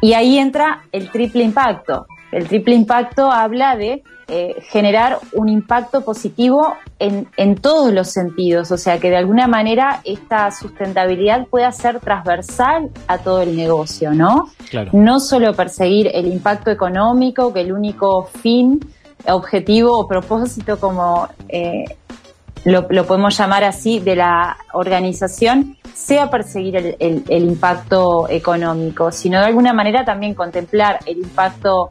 Y 0.00 0.14
ahí 0.14 0.38
entra 0.38 0.84
el 0.92 1.10
triple 1.10 1.44
impacto. 1.44 2.06
El 2.32 2.46
triple 2.46 2.74
impacto 2.74 3.30
habla 3.30 3.76
de 3.76 4.02
eh, 4.30 4.56
generar 4.70 5.18
un 5.32 5.48
impacto 5.48 6.04
positivo 6.04 6.74
en, 6.98 7.28
en, 7.38 7.54
todos 7.54 7.90
los 7.92 8.10
sentidos, 8.10 8.70
o 8.70 8.76
sea 8.76 8.98
que 8.98 9.08
de 9.08 9.16
alguna 9.16 9.46
manera 9.46 10.02
esta 10.04 10.50
sustentabilidad 10.50 11.46
pueda 11.46 11.72
ser 11.72 12.00
transversal 12.00 12.90
a 13.06 13.18
todo 13.18 13.40
el 13.40 13.56
negocio, 13.56 14.12
¿no? 14.12 14.50
Claro. 14.68 14.90
No 14.92 15.18
solo 15.18 15.54
perseguir 15.54 16.10
el 16.12 16.26
impacto 16.26 16.70
económico, 16.70 17.54
que 17.54 17.62
el 17.62 17.72
único 17.72 18.24
fin 18.24 18.80
objetivo 19.30 19.98
o 19.98 20.06
propósito, 20.06 20.78
como 20.78 21.28
eh, 21.48 21.84
lo, 22.64 22.86
lo, 22.90 23.06
podemos 23.06 23.36
llamar 23.36 23.64
así, 23.64 24.00
de 24.00 24.16
la 24.16 24.56
organización, 24.72 25.76
sea 25.94 26.30
perseguir 26.30 26.76
el, 26.76 26.96
el, 26.98 27.24
el, 27.28 27.44
impacto 27.44 28.28
económico, 28.28 29.10
sino 29.12 29.40
de 29.40 29.46
alguna 29.46 29.72
manera 29.72 30.04
también 30.04 30.34
contemplar 30.34 30.98
el 31.06 31.18
impacto 31.18 31.90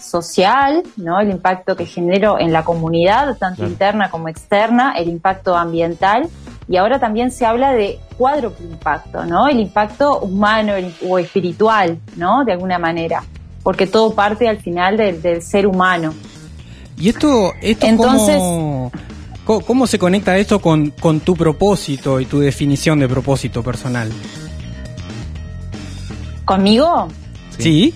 social, 0.00 0.82
¿no? 0.96 1.20
el 1.20 1.30
impacto 1.30 1.76
que 1.76 1.86
genero 1.86 2.38
en 2.38 2.52
la 2.52 2.64
comunidad, 2.64 3.36
tanto 3.38 3.66
interna 3.66 4.10
como 4.10 4.28
externa, 4.28 4.94
el 4.96 5.08
impacto 5.08 5.56
ambiental. 5.56 6.28
Y 6.68 6.76
ahora 6.76 6.98
también 6.98 7.30
se 7.30 7.46
habla 7.46 7.72
de 7.72 7.98
cuádruple 8.18 8.66
impacto, 8.66 9.24
¿no? 9.24 9.48
El 9.48 9.58
impacto 9.58 10.18
humano 10.18 10.74
o 11.08 11.18
espiritual, 11.18 11.98
¿no? 12.16 12.44
De 12.44 12.52
alguna 12.52 12.78
manera. 12.78 13.22
Porque 13.62 13.86
todo 13.86 14.14
parte 14.14 14.46
al 14.48 14.58
final 14.58 14.98
del, 14.98 15.22
del 15.22 15.40
ser 15.40 15.66
humano. 15.66 16.12
¿Y 17.00 17.10
esto, 17.10 17.54
esto 17.60 17.86
Entonces, 17.86 18.36
cómo, 18.36 18.92
cómo, 19.44 19.60
cómo, 19.60 19.86
se 19.86 19.98
conecta 19.98 20.36
esto 20.36 20.60
con, 20.60 20.90
con, 20.90 21.20
tu 21.20 21.36
propósito 21.36 22.18
y 22.18 22.26
tu 22.26 22.40
definición 22.40 22.98
de 22.98 23.08
propósito 23.08 23.62
personal? 23.62 24.10
¿Conmigo? 26.44 27.08
Sí. 27.58 27.94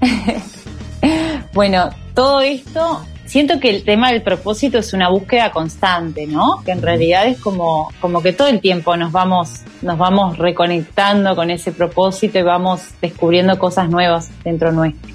bueno, 1.52 1.90
todo 2.14 2.40
esto, 2.40 3.04
siento 3.24 3.60
que 3.60 3.70
el 3.70 3.84
tema 3.84 4.10
del 4.10 4.22
propósito 4.22 4.78
es 4.78 4.92
una 4.92 5.08
búsqueda 5.08 5.52
constante, 5.52 6.26
¿no? 6.26 6.62
Que 6.64 6.72
en 6.72 6.82
realidad 6.82 7.28
es 7.28 7.38
como, 7.38 7.92
como 8.00 8.20
que 8.20 8.32
todo 8.32 8.48
el 8.48 8.60
tiempo 8.60 8.96
nos 8.96 9.12
vamos, 9.12 9.60
nos 9.82 9.96
vamos 9.96 10.38
reconectando 10.38 11.36
con 11.36 11.50
ese 11.50 11.70
propósito 11.70 12.38
y 12.38 12.42
vamos 12.42 12.82
descubriendo 13.00 13.58
cosas 13.58 13.88
nuevas 13.90 14.30
dentro 14.42 14.72
nuestro. 14.72 15.13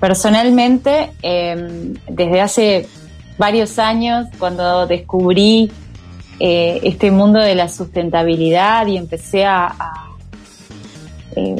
Personalmente, 0.00 1.10
eh, 1.22 1.94
desde 2.08 2.40
hace 2.40 2.88
varios 3.36 3.78
años, 3.78 4.26
cuando 4.38 4.86
descubrí 4.86 5.70
eh, 6.38 6.80
este 6.84 7.10
mundo 7.10 7.40
de 7.40 7.56
la 7.56 7.68
sustentabilidad 7.68 8.86
y 8.86 8.96
empecé 8.96 9.42
eh, 9.42 9.46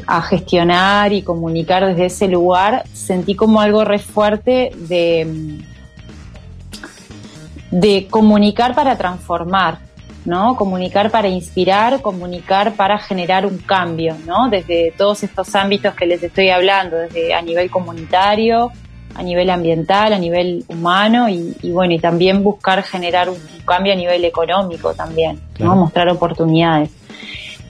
a, 0.06 0.22
gestionar 0.22 1.12
y 1.12 1.22
comunicar 1.22 1.84
desde 1.86 2.06
ese 2.06 2.28
lugar, 2.28 2.84
sentí 2.92 3.34
como 3.34 3.60
algo 3.60 3.84
re 3.84 3.98
fuerte 3.98 4.70
de 7.70 8.06
comunicar 8.08 8.74
para 8.74 8.96
transformar, 8.96 9.87
¿no? 10.28 10.56
Comunicar 10.56 11.10
para 11.10 11.26
inspirar, 11.26 12.02
comunicar 12.02 12.74
para 12.74 12.98
generar 12.98 13.46
un 13.46 13.56
cambio, 13.56 14.14
¿no? 14.26 14.50
Desde 14.50 14.92
todos 14.94 15.22
estos 15.22 15.54
ámbitos 15.54 15.94
que 15.94 16.04
les 16.04 16.22
estoy 16.22 16.50
hablando, 16.50 16.98
desde 16.98 17.32
a 17.32 17.40
nivel 17.40 17.70
comunitario, 17.70 18.70
a 19.14 19.22
nivel 19.22 19.48
ambiental, 19.48 20.12
a 20.12 20.18
nivel 20.18 20.66
humano 20.68 21.30
y, 21.30 21.56
y 21.62 21.70
bueno, 21.70 21.94
y 21.94 21.98
también 21.98 22.44
buscar 22.44 22.82
generar 22.82 23.30
un, 23.30 23.36
un, 23.36 23.64
cambio 23.64 23.94
a 23.94 23.96
nivel 23.96 24.22
económico 24.26 24.92
también, 24.92 25.40
claro. 25.54 25.74
¿no? 25.74 25.80
Mostrar 25.80 26.10
oportunidades. 26.10 26.90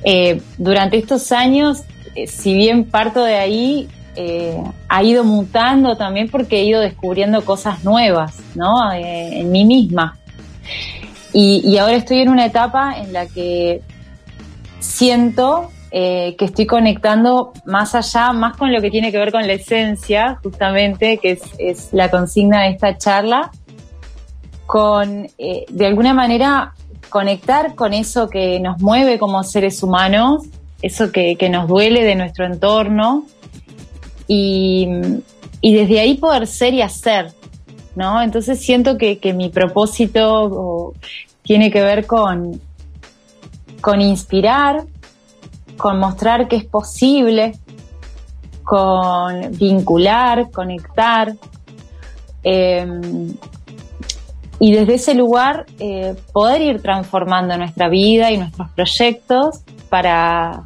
Eh, 0.03 0.40
durante 0.59 0.97
estos 0.99 1.31
años, 1.31 1.85
eh, 2.16 2.27
si 2.27 2.55
bien 2.55 2.87
parto 2.87 3.23
de 3.23 3.37
ahí, 3.37 3.88
eh, 4.16 4.61
ha 4.88 5.03
ido 5.05 5.23
mutando 5.23 5.97
también 5.97 6.29
porque 6.29 6.59
he 6.59 6.64
ido 6.64 6.81
descubriendo 6.81 7.44
cosas 7.44 7.85
nuevas, 7.85 8.37
¿no? 8.57 8.92
En 8.92 9.49
mí 9.53 9.64
misma. 9.64 10.18
Y, 11.32 11.76
ahora 11.76 11.94
estoy 11.94 12.20
en 12.20 12.30
una 12.30 12.46
etapa 12.46 12.98
en 12.98 13.12
la 13.12 13.26
que 13.26 13.82
siento 14.80 15.70
eh, 15.90 16.36
que 16.38 16.44
estoy 16.44 16.66
conectando 16.66 17.52
más 17.64 17.94
allá, 17.94 18.32
más 18.32 18.56
con 18.56 18.72
lo 18.72 18.80
que 18.80 18.90
tiene 18.90 19.10
que 19.12 19.18
ver 19.18 19.32
con 19.32 19.46
la 19.46 19.52
esencia, 19.54 20.38
justamente, 20.42 21.18
que 21.18 21.32
es, 21.32 21.42
es 21.58 21.88
la 21.92 22.10
consigna 22.10 22.62
de 22.62 22.70
esta 22.70 22.96
charla, 22.98 23.50
con, 24.66 25.28
eh, 25.38 25.64
de 25.68 25.86
alguna 25.86 26.12
manera, 26.12 26.74
conectar 27.08 27.74
con 27.74 27.94
eso 27.94 28.28
que 28.28 28.60
nos 28.60 28.80
mueve 28.80 29.18
como 29.18 29.42
seres 29.44 29.82
humanos, 29.82 30.44
eso 30.82 31.10
que, 31.10 31.36
que 31.36 31.48
nos 31.48 31.68
duele 31.68 32.04
de 32.04 32.14
nuestro 32.14 32.44
entorno, 32.44 33.24
y, 34.26 34.88
y 35.62 35.74
desde 35.74 36.00
ahí 36.00 36.16
poder 36.16 36.46
ser 36.46 36.74
y 36.74 36.82
hacer, 36.82 37.32
¿no? 37.98 38.22
Entonces 38.22 38.61
siento 38.61 38.96
que, 38.96 39.18
que 39.18 39.34
mi 39.34 39.48
propósito 39.48 40.94
tiene 41.42 41.70
que 41.70 41.82
ver 41.82 42.06
con, 42.06 42.61
con 43.80 44.00
inspirar, 44.00 44.84
con 45.76 45.98
mostrar 45.98 46.46
que 46.46 46.56
es 46.56 46.64
posible, 46.64 47.58
con 48.62 49.50
vincular, 49.58 50.50
conectar. 50.52 51.34
Eh, 52.44 52.87
y 54.61 54.72
desde 54.72 54.94
ese 54.94 55.14
lugar 55.14 55.66
eh, 55.80 56.14
poder 56.32 56.62
ir 56.62 56.82
transformando 56.82 57.56
nuestra 57.56 57.88
vida 57.88 58.30
y 58.30 58.38
nuestros 58.38 58.70
proyectos 58.70 59.61
para, 59.88 60.64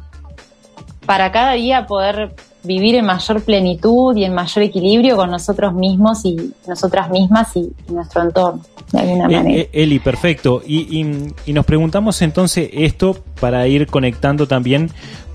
para 1.05 1.31
cada 1.31 1.53
día 1.53 1.87
poder 1.87 2.35
vivir 2.63 2.95
en 2.95 3.05
mayor 3.05 3.41
plenitud 3.41 4.15
y 4.15 4.23
en 4.23 4.33
mayor 4.33 4.63
equilibrio 4.63 5.15
con 5.15 5.31
nosotros 5.31 5.73
mismos 5.73 6.25
y 6.25 6.53
nosotras 6.67 7.09
mismas 7.09 7.55
y, 7.55 7.71
y 7.89 7.91
nuestro 7.91 8.23
entorno, 8.23 8.61
de 8.91 8.99
alguna 8.99 9.25
eh, 9.25 9.35
manera. 9.37 9.61
Eh, 9.61 9.69
Eli, 9.73 9.99
perfecto. 9.99 10.61
Y, 10.65 11.01
y, 11.01 11.33
y, 11.45 11.53
nos 11.53 11.65
preguntamos 11.65 12.21
entonces 12.21 12.69
esto 12.73 13.17
para 13.39 13.67
ir 13.67 13.87
conectando 13.87 14.47
también 14.47 14.91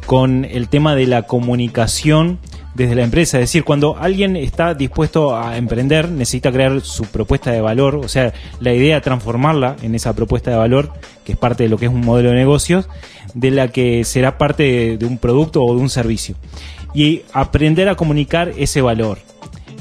con 0.06 0.46
el 0.46 0.68
tema 0.68 0.94
de 0.94 1.06
la 1.06 1.22
comunicación 1.22 2.38
desde 2.74 2.94
la 2.94 3.02
empresa. 3.02 3.38
Es 3.38 3.42
decir, 3.42 3.64
cuando 3.64 3.98
alguien 3.98 4.36
está 4.36 4.72
dispuesto 4.72 5.36
a 5.36 5.58
emprender, 5.58 6.08
necesita 6.08 6.50
crear 6.50 6.80
su 6.80 7.04
propuesta 7.04 7.50
de 7.50 7.60
valor, 7.60 7.96
o 7.96 8.08
sea, 8.08 8.32
la 8.60 8.72
idea 8.72 9.00
transformarla 9.00 9.76
en 9.82 9.94
esa 9.94 10.14
propuesta 10.14 10.50
de 10.50 10.56
valor, 10.56 10.92
que 11.24 11.32
es 11.32 11.38
parte 11.38 11.64
de 11.64 11.68
lo 11.68 11.76
que 11.76 11.86
es 11.86 11.92
un 11.92 12.00
modelo 12.00 12.30
de 12.30 12.36
negocios, 12.36 12.88
de 13.34 13.50
la 13.50 13.68
que 13.68 14.04
será 14.04 14.38
parte 14.38 14.62
de, 14.62 14.96
de 14.96 15.04
un 15.04 15.18
producto 15.18 15.62
o 15.62 15.74
de 15.74 15.82
un 15.82 15.90
servicio. 15.90 16.36
Y 16.94 17.22
aprender 17.32 17.88
a 17.88 17.94
comunicar 17.96 18.52
ese 18.56 18.80
valor. 18.82 19.18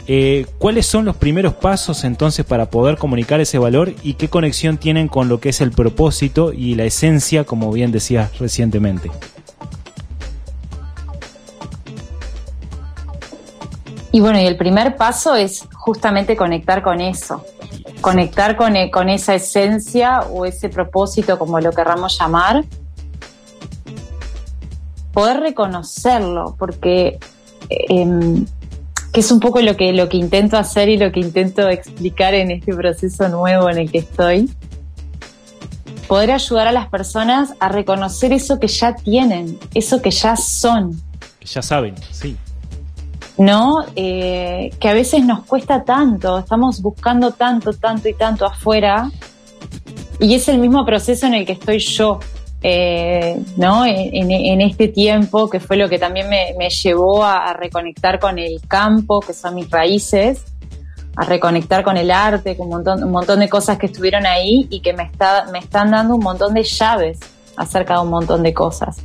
Eh, 0.10 0.46
¿Cuáles 0.58 0.86
son 0.86 1.04
los 1.04 1.17
primeros 1.17 1.54
pasos 1.54 2.06
entonces 2.06 2.46
para 2.46 2.70
poder 2.70 2.98
comunicar 2.98 3.41
ese 3.41 3.58
valor 3.58 3.93
y 4.04 4.13
qué 4.13 4.30
conexión 4.30 4.78
tienen 4.78 5.10
con 5.10 5.28
lo 5.28 5.41
que 5.41 5.50
es 5.50 5.60
el 5.60 5.72
propósito 5.72 6.54
y 6.54 6.76
la 6.76 6.86
esencia, 6.86 7.43
como 7.43 7.72
bien 7.72 7.91
decías 7.91 8.39
recientemente? 8.39 9.12
Y 14.12 14.22
bueno, 14.22 14.39
y 14.39 14.46
el 14.46 14.56
primer 14.58 14.96
paso 14.96 15.36
es 15.36 15.67
justamente 15.74 16.38
conectar 16.38 16.82
con 16.82 17.02
eso, 17.02 17.46
conectar 18.02 18.56
con, 18.56 18.76
e- 18.76 18.89
con 18.89 19.10
esa 19.10 19.36
esencia 19.36 20.22
o 20.22 20.46
ese 20.46 20.70
propósito, 20.70 21.38
como 21.38 21.60
lo 21.60 21.72
querramos 21.72 22.17
llamar, 22.17 22.63
poder 25.17 25.39
reconocerlo, 25.39 26.56
porque 26.60 27.17
em, 27.89 28.45
que 29.12 29.19
es 29.21 29.32
un 29.32 29.39
poco 29.39 29.60
lo 29.62 29.75
que, 29.75 29.91
lo 29.91 30.10
que 30.10 30.17
intento 30.17 30.58
hacer 30.58 30.89
y 30.89 30.97
lo 30.97 31.12
que 31.12 31.21
intento 31.21 31.67
explicar 31.69 32.36
en 32.36 32.51
este 32.51 32.71
proceso 32.75 33.27
nuevo 33.27 33.67
en 33.67 33.80
el 33.80 33.91
que 33.91 33.97
estoy. 33.97 34.47
Poder 36.08 36.30
ayudar 36.30 36.67
a 36.67 36.71
las 36.71 36.88
personas 36.89 37.56
a 37.60 37.67
reconocer 37.67 38.32
eso 38.32 38.60
que 38.60 38.67
ya 38.67 38.93
tienen, 38.93 39.58
eso 39.73 40.03
que 40.03 40.12
ya 40.12 40.36
son, 40.36 41.01
Ya 41.51 41.63
saben, 41.63 41.95
sí. 42.12 42.38
¿no? 43.39 43.71
Eh, 43.95 44.69
que 44.80 44.88
a 44.88 44.93
veces 44.93 45.25
nos 45.25 45.45
cuesta 45.45 45.84
tanto, 45.84 46.38
estamos 46.38 46.80
buscando 46.80 47.32
tanto, 47.32 47.73
tanto 47.73 48.08
y 48.08 48.13
tanto 48.13 48.45
afuera, 48.45 49.10
y 50.19 50.36
es 50.36 50.47
el 50.47 50.60
mismo 50.60 50.86
proceso 50.86 51.25
en 51.25 51.34
el 51.34 51.45
que 51.47 51.53
estoy 51.53 51.80
yo, 51.80 52.19
eh, 52.63 53.39
¿no? 53.56 53.86
En, 53.86 54.32
en- 54.32 54.62
este 54.62 54.88
tiempo, 54.88 55.50
que 55.50 55.60
fue 55.60 55.78
lo 55.78 55.88
que 55.89 56.00
también 56.00 56.28
me, 56.30 56.54
me 56.58 56.70
llevó 56.70 57.24
a, 57.24 57.50
a 57.50 57.54
reconectar 57.54 58.20
con 58.20 58.39
el 58.39 58.60
campo, 58.67 59.20
que 59.20 59.34
son 59.34 59.56
mis 59.56 59.70
raíces, 59.70 60.43
a 61.15 61.24
reconectar 61.26 61.84
con 61.84 61.98
el 61.98 62.12
arte, 62.12 62.56
con 62.56 62.67
un 62.67 62.74
montón, 62.74 63.04
un 63.04 63.12
montón 63.12 63.39
de 63.39 63.50
cosas 63.50 63.78
que 63.78 63.88
estuvieron 63.88 64.26
ahí 64.26 64.67
y 64.70 64.82
que 64.82 64.93
me, 64.93 65.04
está, 65.04 65.46
me 65.52 65.60
están 65.60 65.91
dando 65.91 66.15
un 66.15 66.24
montón 66.24 66.54
de 66.54 66.63
llaves 66.63 67.20
acerca 67.56 67.96
de 67.96 68.02
un 68.02 68.10
montón 68.10 68.43
de 68.43 68.54
cosas. 68.54 68.98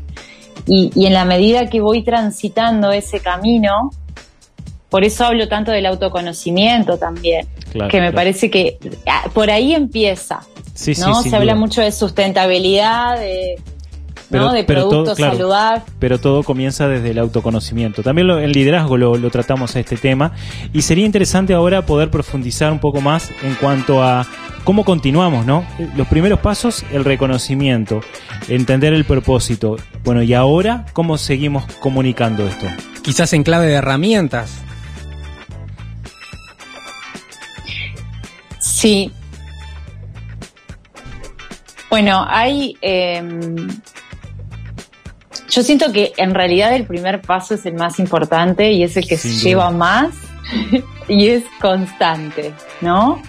Y, 0.66 0.90
y 0.94 1.06
en 1.06 1.14
la 1.14 1.24
medida 1.24 1.68
que 1.70 1.80
voy 1.80 2.04
transitando 2.04 2.90
ese 2.92 3.20
camino, 3.20 3.90
por 4.90 5.04
eso 5.04 5.24
hablo 5.24 5.48
tanto 5.48 5.72
del 5.72 5.86
autoconocimiento 5.86 6.98
también, 6.98 7.48
Claro, 7.72 7.90
que 7.90 7.96
me 7.98 8.04
claro. 8.04 8.14
parece 8.16 8.50
que 8.50 8.78
ah, 9.06 9.28
por 9.32 9.50
ahí 9.50 9.74
empieza, 9.74 10.40
Sí, 10.74 10.94
sí, 10.94 11.00
¿no? 11.00 11.22
sin 11.22 11.30
Se 11.30 11.36
habla 11.36 11.52
duda. 11.54 11.60
mucho 11.60 11.80
de 11.82 11.90
sustentabilidad, 11.92 13.18
de, 13.18 13.56
Pero- 14.30 14.44
¿no? 14.44 14.52
de 14.52 14.64
pero 14.64 14.80
todo- 14.82 14.90
productos 14.90 15.16
claro. 15.18 15.36
saludables. 15.36 15.82
pero 15.98 16.18
todo 16.20 16.42
comienza 16.42 16.88
desde 16.88 17.10
el 17.10 17.18
autoconocimiento. 17.18 18.02
También 18.02 18.26
lo- 18.28 18.38
el 18.38 18.52
liderazgo 18.52 18.96
lo, 18.96 19.16
lo 19.16 19.30
tratamos 19.30 19.74
a 19.76 19.80
este 19.80 19.96
tema 19.96 20.32
y 20.72 20.82
sería 20.82 21.04
interesante 21.06 21.54
ahora 21.54 21.84
poder 21.86 22.10
profundizar 22.10 22.72
un 22.72 22.78
poco 22.78 23.00
más 23.00 23.30
en 23.42 23.54
cuanto 23.56 24.02
a 24.02 24.26
cómo 24.64 24.84
continuamos, 24.84 25.44
¿no? 25.44 25.64
Los 25.96 26.06
primeros 26.08 26.38
pasos, 26.40 26.84
el 26.92 27.04
reconocimiento, 27.04 28.00
entender 28.48 28.92
el 28.94 29.04
propósito. 29.04 29.76
Bueno, 30.04 30.22
y 30.22 30.34
ahora, 30.34 30.86
¿cómo 30.92 31.18
seguimos 31.18 31.64
comunicando 31.80 32.46
esto? 32.46 32.66
Quizás 33.02 33.32
en 33.32 33.42
clave 33.42 33.66
de 33.66 33.74
herramientas. 33.74 34.62
Sí. 38.82 39.12
Bueno, 41.88 42.26
hay... 42.28 42.76
eh, 42.82 43.22
yo 45.48 45.62
siento 45.62 45.92
que 45.92 46.12
en 46.16 46.34
realidad 46.34 46.74
el 46.74 46.84
primer 46.84 47.20
paso 47.20 47.54
es 47.54 47.64
el 47.64 47.74
más 47.74 48.00
importante 48.00 48.72
y 48.72 48.82
es 48.82 48.96
el 48.96 49.06
que 49.06 49.16
Sin 49.16 49.34
se 49.34 49.48
lleva 49.50 49.70
más 49.70 50.08
y 51.08 51.28
es 51.28 51.44
constante, 51.60 52.52
¿no? 52.80 53.22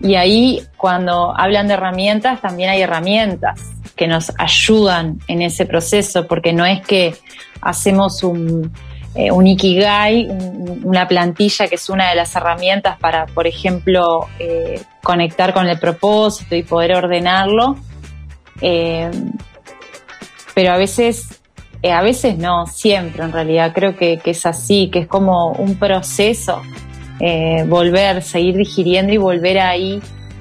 Y 0.00 0.14
ahí 0.14 0.62
cuando 0.78 1.38
hablan 1.38 1.68
de 1.68 1.74
herramientas, 1.74 2.40
también 2.40 2.70
hay 2.70 2.80
herramientas 2.80 3.60
que 3.96 4.06
nos 4.06 4.32
ayudan 4.38 5.18
en 5.28 5.42
ese 5.42 5.66
proceso, 5.66 6.26
porque 6.26 6.54
no 6.54 6.64
es 6.64 6.80
que 6.80 7.14
hacemos 7.60 8.22
un, 8.22 8.72
eh, 9.14 9.30
un 9.32 9.46
Ikigai, 9.46 10.26
un- 10.28 10.82
una 10.84 11.08
plantilla 11.08 11.66
que 11.68 11.74
es 11.74 11.90
una 11.90 12.10
de 12.10 12.14
las 12.16 12.34
herramientas 12.36 12.98
para, 12.98 13.26
por 13.26 13.46
ejemplo, 13.46 14.28
eh, 14.38 14.80
conectar 15.02 15.52
con 15.52 15.68
el 15.68 15.78
propósito 15.78 16.54
y 16.54 16.62
poder 16.62 16.94
ordenarlo. 16.94 17.76
Eh, 18.60 19.10
pero 20.54 20.72
a 20.72 20.76
veces, 20.76 21.40
a 21.90 22.02
veces 22.02 22.36
no, 22.38 22.66
siempre 22.66 23.24
en 23.24 23.32
realidad 23.32 23.72
creo 23.74 23.96
que, 23.96 24.20
es 24.24 24.46
así, 24.46 24.90
que 24.90 25.00
es 25.00 25.06
como 25.06 25.52
un 25.52 25.76
proceso, 25.76 26.60
volver, 27.66 28.22
seguir 28.22 28.56
digiriendo 28.56 29.12
y 29.12 29.16
volver 29.18 29.58
ahí, 29.58 30.00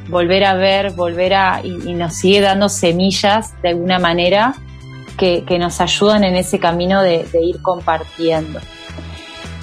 volver 0.09 0.45
a 0.45 0.53
ver, 0.55 0.91
volver 0.91 1.33
a, 1.33 1.61
y 1.63 1.93
nos 1.93 2.15
sigue 2.15 2.41
dando 2.41 2.69
semillas 2.69 3.53
de 3.61 3.69
alguna 3.69 3.99
manera 3.99 4.55
que, 5.19 5.59
nos 5.59 5.81
ayudan 5.81 6.23
en 6.23 6.35
ese 6.37 6.59
camino 6.59 7.03
de, 7.03 7.27
ir 7.43 7.61
compartiendo. 7.61 8.59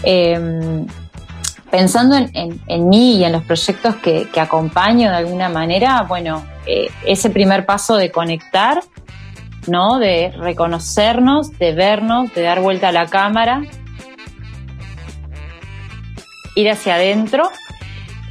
Eh, 0.03 0.87
pensando 1.71 2.17
en, 2.17 2.89
mí 2.89 3.17
y 3.17 3.25
en 3.25 3.33
los 3.33 3.43
proyectos 3.43 3.97
que, 3.97 4.29
que 4.31 4.41
acompaño 4.41 5.11
de 5.11 5.17
alguna 5.17 5.49
manera, 5.49 6.03
bueno, 6.03 6.45
eh, 6.67 6.91
ese 7.05 7.31
primer 7.31 7.65
paso 7.65 7.97
de 7.97 8.11
conectar, 8.11 8.81
¿no? 9.67 9.99
De 9.99 10.33
reconocernos, 10.37 11.59
de 11.59 11.73
vernos, 11.73 12.33
de 12.35 12.43
dar 12.43 12.61
vuelta 12.61 12.89
a 12.89 12.93
la 12.93 13.07
cámara, 13.07 13.63
ir 16.55 16.71
hacia 16.71 16.95
adentro, 16.97 17.49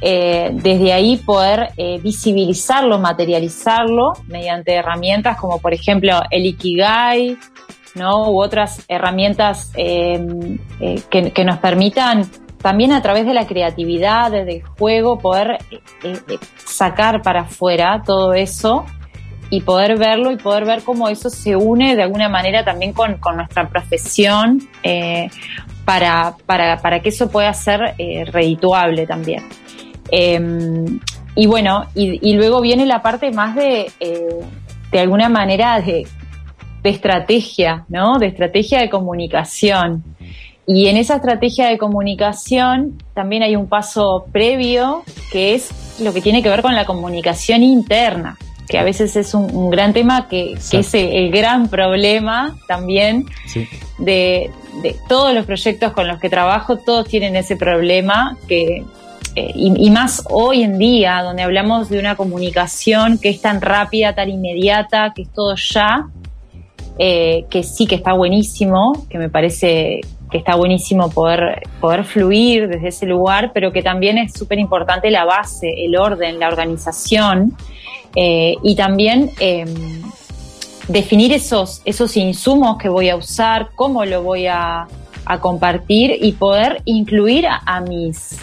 eh, 0.00 0.50
desde 0.52 0.92
ahí 0.92 1.16
poder 1.16 1.70
eh, 1.76 1.98
visibilizarlo, 2.00 2.98
materializarlo 2.98 4.12
mediante 4.26 4.74
herramientas 4.74 5.38
como 5.38 5.58
por 5.58 5.72
ejemplo 5.72 6.20
el 6.30 6.46
Ikigai, 6.46 7.38
¿no? 7.96 8.30
U 8.30 8.42
otras 8.42 8.84
herramientas 8.88 9.72
eh, 9.76 10.24
eh, 10.80 11.02
que, 11.10 11.44
nos 11.44 11.58
permitan 11.58 12.28
también 12.62 12.92
a 12.92 13.02
través 13.02 13.26
de 13.26 13.34
la 13.34 13.46
creatividad, 13.46 14.30
desde 14.30 14.56
el 14.56 14.62
juego, 14.62 15.18
poder 15.18 15.58
eh, 15.70 15.80
eh, 16.02 16.38
sacar 16.64 17.22
para 17.22 17.42
afuera 17.42 18.02
todo 18.04 18.34
eso 18.34 18.84
y 19.50 19.60
poder 19.60 19.96
verlo 19.96 20.32
y 20.32 20.36
poder 20.36 20.64
ver 20.64 20.82
cómo 20.82 21.08
eso 21.08 21.30
se 21.30 21.54
une 21.54 21.94
de 21.94 22.02
alguna 22.02 22.28
manera 22.28 22.64
también 22.64 22.92
con, 22.92 23.20
nuestra 23.36 23.68
profesión 23.68 24.58
para, 25.84 26.34
para, 26.46 26.78
para 26.78 27.00
que 27.00 27.10
eso 27.10 27.30
pueda 27.30 27.54
ser 27.54 27.94
eh, 27.98 28.24
redituable 28.24 29.06
también. 29.06 29.44
Eh, 30.10 30.40
y 31.34 31.46
bueno, 31.46 31.84
y, 31.94 32.18
y 32.30 32.34
luego 32.34 32.60
viene 32.60 32.86
la 32.86 33.02
parte 33.02 33.30
más 33.30 33.54
de, 33.54 33.90
eh, 34.00 34.28
de 34.90 34.98
alguna 35.00 35.28
manera 35.28 35.80
de, 35.80 36.06
de 36.82 36.90
estrategia, 36.90 37.84
¿no? 37.88 38.18
De 38.18 38.26
estrategia 38.28 38.80
de 38.80 38.88
comunicación. 38.88 40.02
Y 40.66 40.88
en 40.88 40.96
esa 40.96 41.16
estrategia 41.16 41.68
de 41.68 41.78
comunicación 41.78 42.98
también 43.14 43.42
hay 43.42 43.54
un 43.54 43.68
paso 43.68 44.26
previo 44.32 45.02
que 45.30 45.54
es 45.54 45.70
lo 46.00 46.12
que 46.12 46.20
tiene 46.20 46.42
que 46.42 46.48
ver 46.48 46.62
con 46.62 46.74
la 46.74 46.84
comunicación 46.86 47.62
interna, 47.62 48.36
que 48.68 48.78
a 48.78 48.82
veces 48.82 49.14
es 49.14 49.32
un, 49.34 49.54
un 49.54 49.70
gran 49.70 49.92
tema 49.92 50.26
que, 50.26 50.54
que 50.70 50.78
es 50.78 50.94
el, 50.94 51.08
el 51.12 51.30
gran 51.30 51.68
problema 51.68 52.56
también 52.66 53.26
Sí. 53.46 53.64
de, 53.98 54.50
de 54.82 54.96
todos 55.08 55.32
los 55.34 55.46
proyectos 55.46 55.92
con 55.92 56.08
los 56.08 56.18
que 56.18 56.28
trabajo, 56.28 56.78
todos 56.78 57.06
tienen 57.06 57.36
ese 57.36 57.56
problema 57.56 58.36
que 58.48 58.82
eh, 59.36 59.52
y, 59.54 59.90
más 59.90 60.24
hoy 60.30 60.62
en 60.62 60.78
día, 60.78 61.22
donde 61.22 61.42
hablamos 61.42 61.90
de 61.90 61.98
una 61.98 62.16
comunicación 62.16 63.18
que 63.18 63.28
es 63.28 63.42
tan 63.42 63.60
rápida, 63.60 64.14
tan 64.14 64.30
inmediata, 64.30 65.12
que 65.14 65.22
es 65.22 65.32
todo 65.32 65.54
ya, 65.56 66.08
eh, 66.98 67.44
que 67.50 67.62
sí 67.62 67.86
que 67.86 67.96
está 67.96 68.14
buenísimo, 68.14 69.06
que 69.10 69.18
me 69.18 69.28
parece 69.28 70.00
que 70.30 70.38
está 70.38 70.56
buenísimo 70.56 71.10
poder, 71.10 71.62
poder 71.82 72.04
fluir 72.04 72.68
desde 72.68 72.88
ese 72.88 73.04
lugar, 73.06 73.50
pero 73.52 73.72
que 73.72 73.82
también 73.82 74.16
es 74.16 74.32
súper 74.32 74.58
importante 74.58 75.10
la 75.10 75.26
base, 75.26 75.68
el 75.84 75.96
orden, 75.96 76.40
la 76.40 76.48
organización 76.48 77.54
eh, 78.14 78.54
y 78.62 78.74
también 78.74 79.30
eh, 79.38 79.66
definir 80.88 81.34
esos, 81.34 81.82
esos 81.84 82.16
insumos 82.16 82.78
que 82.78 82.88
voy 82.88 83.10
a 83.10 83.16
usar, 83.16 83.68
cómo 83.74 84.04
lo 84.06 84.22
voy 84.22 84.46
a, 84.46 84.86
a 85.26 85.40
compartir 85.40 86.16
y 86.20 86.32
poder 86.32 86.80
incluir 86.86 87.46
a 87.46 87.80
mis 87.82 88.38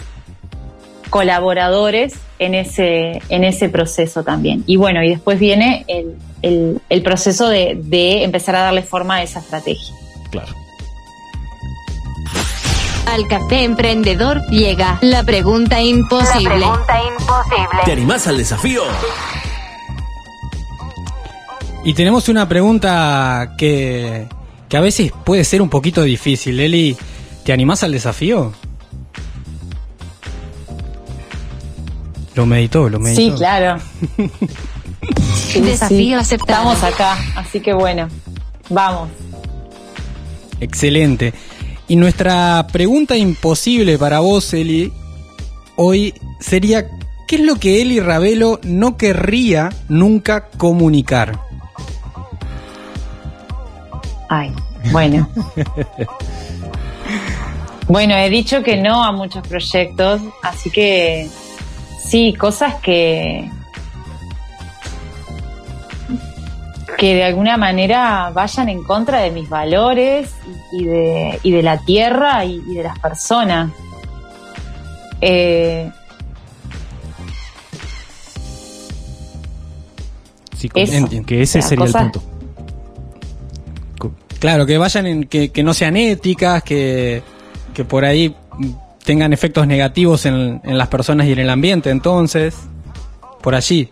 colaboradores 1.14 2.14
en 2.40 2.56
ese, 2.56 3.22
en 3.28 3.44
ese 3.44 3.68
proceso 3.68 4.24
también. 4.24 4.64
Y 4.66 4.74
bueno, 4.74 5.00
y 5.00 5.10
después 5.10 5.38
viene 5.38 5.84
el, 5.86 6.16
el, 6.42 6.80
el 6.88 7.02
proceso 7.04 7.48
de, 7.48 7.78
de 7.80 8.24
empezar 8.24 8.56
a 8.56 8.62
darle 8.62 8.82
forma 8.82 9.14
a 9.14 9.22
esa 9.22 9.38
estrategia. 9.38 9.94
Claro. 10.32 10.52
Al 13.06 13.28
Café 13.28 13.62
Emprendedor 13.62 14.40
llega 14.50 14.98
la 15.02 15.22
pregunta 15.22 15.80
imposible. 15.80 16.58
La 16.58 16.72
pregunta 16.72 17.00
imposible. 17.06 17.80
¿Te 17.84 17.92
animás 17.92 18.26
al 18.26 18.36
desafío? 18.36 18.82
Y 21.84 21.94
tenemos 21.94 22.28
una 22.28 22.48
pregunta 22.48 23.52
que, 23.56 24.26
que 24.68 24.76
a 24.76 24.80
veces 24.80 25.12
puede 25.22 25.44
ser 25.44 25.62
un 25.62 25.68
poquito 25.68 26.02
difícil. 26.02 26.58
Eli, 26.58 26.96
¿te 27.44 27.52
animás 27.52 27.84
al 27.84 27.92
desafío? 27.92 28.52
Lo 32.34 32.46
meditó, 32.46 32.88
lo 32.88 32.98
meditó. 32.98 33.20
Sí, 33.20 33.32
claro. 33.36 33.80
Sí, 35.48 35.60
Desafío 35.60 35.98
sí. 35.98 36.14
aceptado. 36.14 36.72
Estamos 36.72 36.82
acá, 36.82 37.18
así 37.36 37.60
que 37.60 37.74
bueno, 37.74 38.08
vamos. 38.70 39.10
Excelente. 40.60 41.34
Y 41.86 41.96
nuestra 41.96 42.66
pregunta 42.72 43.16
imposible 43.16 43.98
para 43.98 44.20
vos, 44.20 44.52
Eli, 44.54 44.92
hoy 45.76 46.14
sería, 46.40 46.86
¿qué 47.28 47.36
es 47.36 47.42
lo 47.42 47.56
que 47.56 47.82
Eli 47.82 48.00
Ravelo 48.00 48.60
no 48.62 48.96
querría 48.96 49.70
nunca 49.88 50.48
comunicar? 50.56 51.38
Ay, 54.30 54.50
bueno. 54.90 55.28
bueno, 57.86 58.16
he 58.16 58.30
dicho 58.30 58.62
que 58.62 58.78
no 58.78 59.04
a 59.04 59.12
muchos 59.12 59.46
proyectos, 59.46 60.22
así 60.42 60.70
que 60.70 61.28
sí, 62.08 62.32
cosas 62.34 62.74
que 62.76 63.50
que 66.98 67.14
de 67.16 67.24
alguna 67.24 67.56
manera 67.56 68.30
vayan 68.32 68.68
en 68.68 68.84
contra 68.84 69.18
de 69.20 69.30
mis 69.32 69.48
valores 69.48 70.30
y 70.72 70.84
de, 70.84 71.40
y 71.42 71.50
de 71.50 71.62
la 71.62 71.78
tierra 71.78 72.44
y, 72.44 72.62
y 72.68 72.74
de 72.74 72.82
las 72.84 72.98
personas. 73.00 73.70
Eh, 75.20 75.90
Sí, 80.56 80.70
Eso. 80.74 81.08
Que 81.26 81.42
ese 81.42 81.58
O 81.58 81.62
sea, 81.62 81.68
sería 81.68 81.84
cosas- 81.86 82.02
el 82.04 82.10
punto. 82.12 82.30
Claro, 84.38 84.66
que 84.66 84.76
vayan 84.78 85.06
en, 85.06 85.24
que, 85.24 85.50
que 85.50 85.62
no 85.62 85.72
sean 85.74 85.96
éticas, 85.96 86.62
que, 86.62 87.22
que 87.74 87.84
por 87.84 88.04
ahí 88.04 88.34
tengan 89.04 89.32
efectos 89.32 89.66
negativos 89.66 90.26
en, 90.26 90.60
en 90.64 90.78
las 90.78 90.88
personas 90.88 91.26
y 91.26 91.32
en 91.32 91.38
el 91.38 91.50
ambiente, 91.50 91.90
entonces, 91.90 92.56
por 93.42 93.54
allí. 93.54 93.88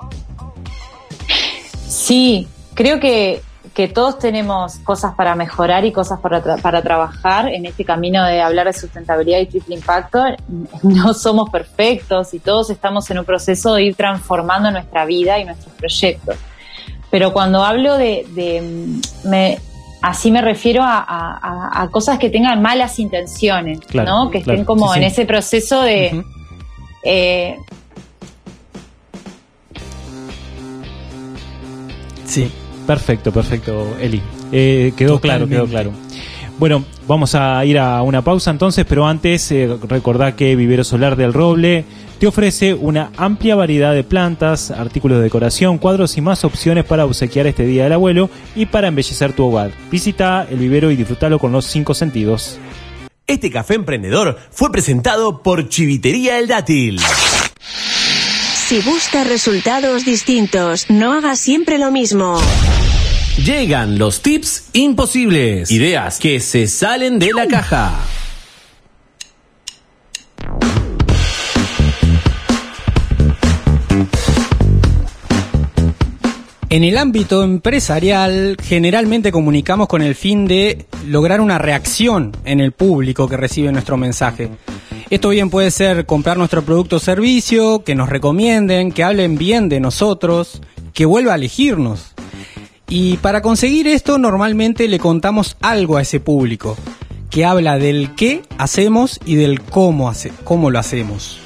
Sí, 1.86 2.48
creo 2.74 2.98
que, 2.98 3.42
que 3.74 3.88
todos 3.88 4.18
tenemos 4.18 4.76
cosas 4.76 5.14
para 5.14 5.34
mejorar 5.34 5.84
y 5.84 5.92
cosas 5.92 6.20
para, 6.20 6.42
para 6.56 6.82
trabajar 6.82 7.48
en 7.48 7.66
este 7.66 7.84
camino 7.84 8.24
de 8.24 8.40
hablar 8.40 8.66
de 8.66 8.72
sustentabilidad 8.72 9.40
y 9.40 9.46
triple 9.46 9.76
impacto. 9.76 10.24
No 10.82 11.14
somos 11.14 11.50
perfectos 11.50 12.34
y 12.34 12.38
todos 12.38 12.70
estamos 12.70 13.08
en 13.10 13.18
un 13.18 13.24
proceso 13.24 13.74
de 13.74 13.84
ir 13.84 13.94
transformando 13.94 14.70
nuestra 14.70 15.04
vida 15.04 15.38
y 15.38 15.44
nuestros 15.44 15.74
proyectos. 15.74 16.36
Pero 17.10 17.32
cuando 17.32 17.62
hablo 17.62 17.98
de, 17.98 18.26
de, 18.30 18.62
mm, 18.62 19.28
me, 19.28 19.58
así 20.02 20.30
me 20.30 20.42
refiero 20.42 20.82
a, 20.82 20.98
a- 20.98 21.38
a- 21.40 21.82
a 21.82 21.88
cosas 21.90 22.18
que 22.18 22.28
tengan 22.30 22.60
malas 22.60 22.98
intenciones, 22.98 23.80
Claro, 23.80 24.10
¿no? 24.10 24.30
Que 24.30 24.38
estén 24.38 24.56
claro, 24.56 24.66
como 24.66 24.92
sí, 24.92 24.98
en 25.00 25.04
sí. 25.06 25.12
ese 25.12 25.24
proceso 25.26 25.80
de, 25.82 26.22
eh, 27.04 27.56
Sí. 32.24 32.50
Perfecto, 32.86 33.30
perfecto, 33.32 33.96
Eli. 34.00 34.20
Eh, 34.50 34.92
quedó 34.96 35.20
claro, 35.20 35.48
quedó 35.48 35.66
claro. 35.66 35.92
Bueno, 36.58 36.84
vamos 37.06 37.34
a 37.34 37.64
ir 37.64 37.78
a 37.78 38.02
una 38.02 38.22
pausa 38.22 38.50
entonces, 38.50 38.84
pero 38.88 39.06
antes 39.06 39.50
eh, 39.52 39.68
recordá 39.88 40.34
que 40.34 40.56
Vivero 40.56 40.82
Solar 40.84 41.14
del 41.16 41.32
Roble 41.32 41.84
te 42.22 42.28
ofrece 42.28 42.72
una 42.72 43.10
amplia 43.16 43.56
variedad 43.56 43.92
de 43.92 44.04
plantas, 44.04 44.70
artículos 44.70 45.18
de 45.18 45.24
decoración, 45.24 45.78
cuadros 45.78 46.16
y 46.16 46.20
más 46.20 46.44
opciones 46.44 46.84
para 46.84 47.04
obsequiar 47.04 47.48
este 47.48 47.66
Día 47.66 47.82
del 47.82 47.94
Abuelo 47.94 48.30
y 48.54 48.66
para 48.66 48.86
embellecer 48.86 49.32
tu 49.32 49.44
hogar. 49.44 49.72
Visita 49.90 50.46
el 50.48 50.58
vivero 50.58 50.92
y 50.92 50.94
disfrútalo 50.94 51.40
con 51.40 51.50
los 51.50 51.64
cinco 51.64 51.94
sentidos. 51.94 52.60
Este 53.26 53.50
café 53.50 53.74
emprendedor 53.74 54.38
fue 54.52 54.70
presentado 54.70 55.42
por 55.42 55.68
Chivitería 55.68 56.38
El 56.38 56.46
Dátil. 56.46 57.00
Si 58.68 58.78
buscas 58.82 59.26
resultados 59.26 60.04
distintos, 60.04 60.90
no 60.90 61.14
hagas 61.14 61.40
siempre 61.40 61.76
lo 61.76 61.90
mismo. 61.90 62.38
Llegan 63.44 63.98
los 63.98 64.22
tips 64.22 64.66
imposibles. 64.74 65.72
Ideas 65.72 66.20
que 66.20 66.38
se 66.38 66.68
salen 66.68 67.18
de 67.18 67.32
la 67.32 67.48
caja. 67.48 67.98
En 76.72 76.84
el 76.84 76.96
ámbito 76.96 77.42
empresarial, 77.42 78.56
generalmente 78.58 79.30
comunicamos 79.30 79.88
con 79.88 80.00
el 80.00 80.14
fin 80.14 80.46
de 80.46 80.86
lograr 81.06 81.42
una 81.42 81.58
reacción 81.58 82.32
en 82.46 82.60
el 82.60 82.72
público 82.72 83.28
que 83.28 83.36
recibe 83.36 83.70
nuestro 83.70 83.98
mensaje. 83.98 84.48
Esto 85.10 85.28
bien 85.28 85.50
puede 85.50 85.70
ser 85.70 86.06
comprar 86.06 86.38
nuestro 86.38 86.62
producto 86.62 86.96
o 86.96 86.98
servicio, 86.98 87.84
que 87.84 87.94
nos 87.94 88.08
recomienden, 88.08 88.90
que 88.90 89.04
hablen 89.04 89.36
bien 89.36 89.68
de 89.68 89.80
nosotros, 89.80 90.62
que 90.94 91.04
vuelva 91.04 91.32
a 91.32 91.36
elegirnos. 91.36 92.14
Y 92.88 93.18
para 93.18 93.42
conseguir 93.42 93.86
esto 93.86 94.16
normalmente 94.16 94.88
le 94.88 94.98
contamos 94.98 95.58
algo 95.60 95.98
a 95.98 96.00
ese 96.00 96.20
público, 96.20 96.78
que 97.28 97.44
habla 97.44 97.76
del 97.76 98.14
qué 98.14 98.44
hacemos 98.56 99.20
y 99.26 99.34
del 99.34 99.60
cómo, 99.60 100.08
hace, 100.08 100.32
cómo 100.42 100.70
lo 100.70 100.78
hacemos 100.78 101.41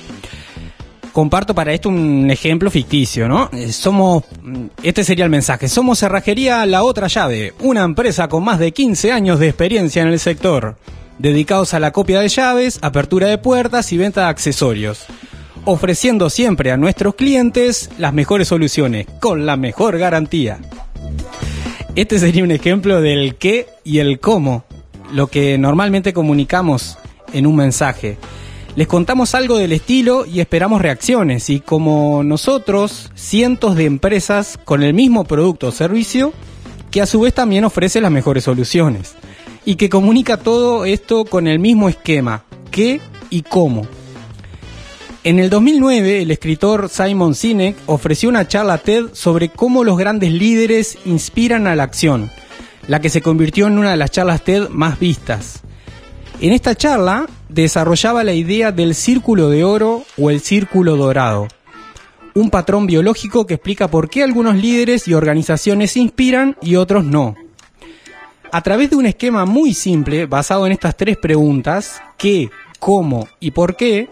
comparto 1.17 1.55
para 1.55 1.73
esto 1.73 1.89
un 1.89 2.31
ejemplo 2.31 2.71
ficticio, 2.71 3.27
¿no? 3.27 3.49
Eh, 3.55 3.73
Somos, 3.73 4.25
mm, 4.43 4.67
este 4.83 5.03
sería 5.03 5.25
el 5.25 5.31
mensaje, 5.31 5.67
somos 5.67 6.01
Cerrajería 6.01 6.67
La 6.67 6.85
Otra 6.85 7.07
Llave, 7.07 7.55
una 7.61 7.85
empresa 7.85 8.29
con 8.29 8.45
más 8.45 8.59
de 8.59 8.73
15 8.73 9.13
años 9.13 9.39
de 9.41 9.49
experiencia 9.49 10.03
en 10.03 10.09
el 10.09 10.21
sector, 10.21 10.77
dedicados 11.19 11.73
a 11.73 11.81
la 11.81 11.91
copia 11.91 12.21
de 12.21 12.29
llaves, 12.29 12.79
apertura 12.83 13.29
de 13.29 13.39
puertas 13.39 13.91
y 13.95 13.97
venta 13.97 14.25
de 14.25 14.27
accesorios, 14.27 15.07
ofreciendo 15.65 16.29
siempre 16.29 16.71
a 16.71 16.77
nuestros 16.77 17.15
clientes 17.15 17.89
las 17.97 18.13
mejores 18.13 18.49
soluciones, 18.49 19.07
con 19.19 19.47
la 19.47 19.57
mejor 19.57 19.97
garantía. 19.97 20.59
Este 21.95 22.19
sería 22.19 22.45
un 22.45 22.51
ejemplo 22.51 23.01
del 23.01 23.37
qué 23.37 23.69
y 23.85 24.01
el 24.01 24.21
cómo, 24.21 24.67
lo 25.15 25.29
que 25.29 25.57
normalmente 25.57 26.13
comunicamos 26.13 26.99
en 27.33 27.47
un 27.47 27.57
mensaje. 27.57 28.19
Les 28.77 28.87
contamos 28.87 29.35
algo 29.35 29.57
del 29.57 29.73
estilo 29.73 30.27
y 30.27 30.41
esperamos 30.41 30.83
reacciones 30.83 31.49
y 31.49 31.61
como 31.61 32.23
nosotros, 32.23 33.11
cientos 33.15 33.75
de 33.75 33.87
empresas 33.87 34.59
con 34.63 34.83
el 34.83 34.93
mismo 34.93 35.25
producto 35.25 35.69
o 35.69 35.73
servicio 35.73 36.35
que 36.91 37.01
a 37.01 37.07
su 37.07 37.21
vez 37.21 37.33
también 37.33 37.65
ofrece 37.65 38.03
las 38.03 38.11
mejores 38.11 38.45
soluciones 38.45 39.15
y 39.65 39.77
que 39.77 39.89
comunica 39.89 40.37
todo 40.37 40.85
esto 40.85 41.25
con 41.25 41.47
el 41.47 41.59
mismo 41.59 41.89
esquema, 41.89 42.45
qué 42.71 43.01
y 43.31 43.41
cómo. 43.43 43.87
En 45.25 45.39
el 45.39 45.49
2009, 45.49 46.21
el 46.21 46.31
escritor 46.31 46.91
Simon 46.91 47.35
Sinek 47.35 47.79
ofreció 47.87 48.29
una 48.29 48.47
charla 48.47 48.77
TED 48.77 49.07
sobre 49.15 49.49
cómo 49.49 49.85
los 49.85 49.97
grandes 49.97 50.33
líderes 50.33 50.99
inspiran 51.07 51.67
a 51.67 51.77
la 51.77 51.85
acción, 51.85 52.31
la 52.89 53.01
que 53.01 53.09
se 53.09 53.23
convirtió 53.23 53.69
en 53.69 53.79
una 53.79 53.93
de 53.93 53.97
las 53.97 54.11
charlas 54.11 54.45
TED 54.45 54.69
más 54.69 54.99
vistas. 54.99 55.63
En 56.39 56.53
esta 56.53 56.75
charla 56.75 57.27
desarrollaba 57.49 58.23
la 58.23 58.35
idea 58.35 58.71
del 58.71 58.95
círculo 58.95 59.49
de 59.49 59.65
oro 59.65 60.05
o 60.19 60.31
el 60.31 60.41
círculo 60.41 60.97
dorado, 60.97 61.49
un 62.35 62.51
patrón 62.51 62.87
biológico 62.87 63.47
que 63.47 63.55
explica 63.55 63.89
por 63.89 64.11
qué 64.11 64.23
algunos 64.23 64.55
líderes 64.57 65.09
y 65.09 65.15
organizaciones 65.15 65.93
se 65.93 66.01
inspiran 66.01 66.55
y 66.61 66.77
otros 66.77 67.05
no. 67.05 67.37
A 68.53 68.61
través 68.61 68.91
de 68.91 68.97
un 68.97 69.07
esquema 69.07 69.47
muy 69.47 69.73
simple 69.73 70.27
basado 70.27 70.67
en 70.67 70.73
estas 70.73 70.95
tres 70.95 71.17
preguntas, 71.17 72.03
qué, 72.19 72.51
cómo 72.79 73.29
y 73.41 73.53
por 73.53 73.75
qué, 73.75 74.11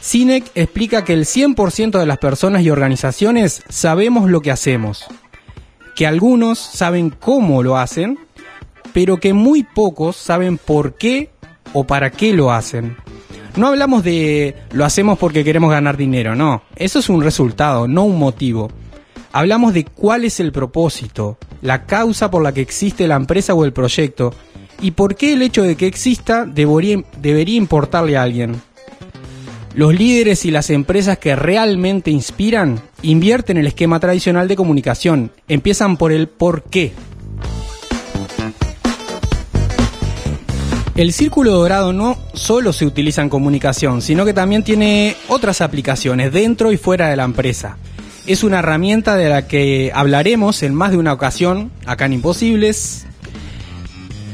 Sinek 0.00 0.50
explica 0.54 1.04
que 1.04 1.12
el 1.12 1.26
100% 1.26 1.98
de 1.98 2.06
las 2.06 2.16
personas 2.16 2.62
y 2.62 2.70
organizaciones 2.70 3.62
sabemos 3.68 4.30
lo 4.30 4.40
que 4.40 4.50
hacemos, 4.50 5.04
que 5.94 6.06
algunos 6.06 6.58
saben 6.58 7.10
cómo 7.10 7.62
lo 7.62 7.76
hacen, 7.76 8.18
pero 8.94 9.18
que 9.18 9.34
muy 9.34 9.64
pocos 9.64 10.16
saben 10.16 10.56
por 10.56 10.94
qué 10.94 11.30
o 11.72 11.84
para 11.84 12.10
qué 12.10 12.32
lo 12.32 12.52
hacen. 12.52 12.96
No 13.56 13.68
hablamos 13.68 14.04
de 14.04 14.54
lo 14.72 14.84
hacemos 14.84 15.18
porque 15.18 15.44
queremos 15.44 15.70
ganar 15.70 15.96
dinero, 15.96 16.34
no, 16.34 16.62
eso 16.76 16.98
es 17.00 17.08
un 17.08 17.22
resultado, 17.22 17.88
no 17.88 18.04
un 18.04 18.18
motivo. 18.18 18.70
Hablamos 19.32 19.74
de 19.74 19.84
cuál 19.84 20.24
es 20.24 20.40
el 20.40 20.52
propósito, 20.52 21.38
la 21.60 21.84
causa 21.84 22.30
por 22.30 22.42
la 22.42 22.52
que 22.52 22.60
existe 22.60 23.08
la 23.08 23.16
empresa 23.16 23.54
o 23.54 23.64
el 23.64 23.72
proyecto 23.72 24.32
y 24.80 24.92
por 24.92 25.16
qué 25.16 25.32
el 25.32 25.42
hecho 25.42 25.62
de 25.62 25.76
que 25.76 25.86
exista 25.86 26.44
debería, 26.46 27.02
importarle 27.56 28.16
a 28.16 28.22
alguien. 28.22 28.60
Los 29.74 29.94
líderes 29.94 30.44
y 30.44 30.50
las 30.50 30.70
empresas 30.70 31.18
que 31.18 31.36
realmente 31.36 32.10
inspiran 32.10 32.80
invierten 33.02 33.58
el 33.58 33.66
esquema 33.66 34.00
tradicional 34.00 34.48
de 34.48 34.56
comunicación, 34.56 35.30
empiezan 35.46 35.96
por 35.96 36.10
el 36.10 36.28
por 36.28 36.62
qué. 36.64 36.92
El 40.98 41.12
círculo 41.12 41.52
dorado 41.52 41.92
no 41.92 42.18
solo 42.34 42.72
se 42.72 42.84
utiliza 42.84 43.22
en 43.22 43.28
comunicación, 43.28 44.02
sino 44.02 44.24
que 44.24 44.34
también 44.34 44.64
tiene 44.64 45.14
otras 45.28 45.60
aplicaciones 45.60 46.32
dentro 46.32 46.72
y 46.72 46.76
fuera 46.76 47.08
de 47.08 47.14
la 47.14 47.22
empresa. 47.22 47.76
Es 48.26 48.42
una 48.42 48.58
herramienta 48.58 49.14
de 49.14 49.28
la 49.28 49.46
que 49.46 49.92
hablaremos 49.94 50.64
en 50.64 50.74
más 50.74 50.90
de 50.90 50.96
una 50.96 51.12
ocasión 51.12 51.70
acá 51.86 52.06
en 52.06 52.14
Imposibles. 52.14 53.06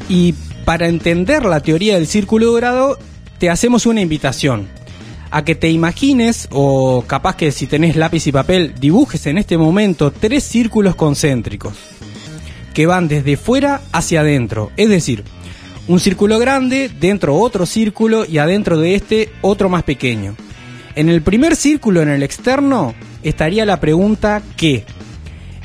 Y 0.09 0.33
para 0.65 0.89
entender 0.89 1.45
la 1.45 1.61
teoría 1.61 1.97
del 1.97 2.07
círculo 2.07 2.53
dorado, 2.53 2.99
te 3.37 3.51
hacemos 3.51 3.85
una 3.85 4.01
invitación 4.01 4.67
a 5.31 5.45
que 5.45 5.55
te 5.55 5.69
imagines 5.69 6.49
o 6.51 7.05
capaz 7.07 7.37
que 7.37 7.53
si 7.53 7.67
tenés 7.67 7.95
lápiz 7.95 8.27
y 8.27 8.33
papel 8.33 8.73
dibujes 8.81 9.27
en 9.27 9.37
este 9.37 9.59
momento 9.59 10.12
tres 10.12 10.45
círculos 10.45 10.95
concéntricos 10.95 11.75
que 12.73 12.87
van 12.87 13.07
desde 13.07 13.37
fuera 13.37 13.83
hacia 13.93 14.21
adentro, 14.21 14.73
es 14.79 14.89
decir, 14.89 15.25
un 15.87 16.01
círculo 16.01 16.39
grande, 16.39 16.89
dentro 16.89 17.37
otro 17.37 17.66
círculo 17.66 18.24
y 18.24 18.39
adentro 18.39 18.78
de 18.78 18.95
este 18.95 19.30
otro 19.43 19.68
más 19.68 19.82
pequeño. 19.82 20.35
En 20.95 21.09
el 21.09 21.22
primer 21.22 21.57
círculo, 21.57 22.03
en 22.03 22.09
el 22.09 22.22
externo, 22.22 22.95
estaría 23.22 23.66
la 23.66 23.80
pregunta 23.80 24.43
¿qué? 24.57 24.85